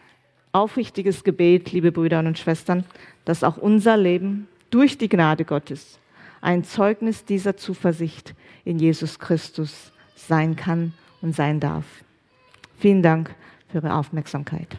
aufrichtiges 0.53 1.25
Gebet, 1.25 1.73
liebe 1.73 1.93
Brüder 1.93 2.21
und 2.21 2.39
Schwestern, 2.39 2.85
dass 3.27 3.45
auch 3.45 3.59
unser 3.59 3.99
Leben 3.99 4.49
durch 4.71 4.97
die 4.97 5.11
Gnade 5.11 5.45
Gottes 5.45 5.99
ein 6.41 6.65
Zeugnis 6.65 7.27
dieser 7.27 7.59
Zuversicht 7.59 8.35
in 8.65 8.79
Jesus 8.79 9.19
Christus 9.19 9.93
sein 10.17 10.57
kann 10.57 10.95
und 11.21 11.37
sein 11.37 11.61
darf. 11.61 11.85
Vielen 12.79 13.03
Dank 13.03 13.35
für 13.69 13.79
Ihre 13.79 13.95
Aufmerksamkeit. 13.95 14.79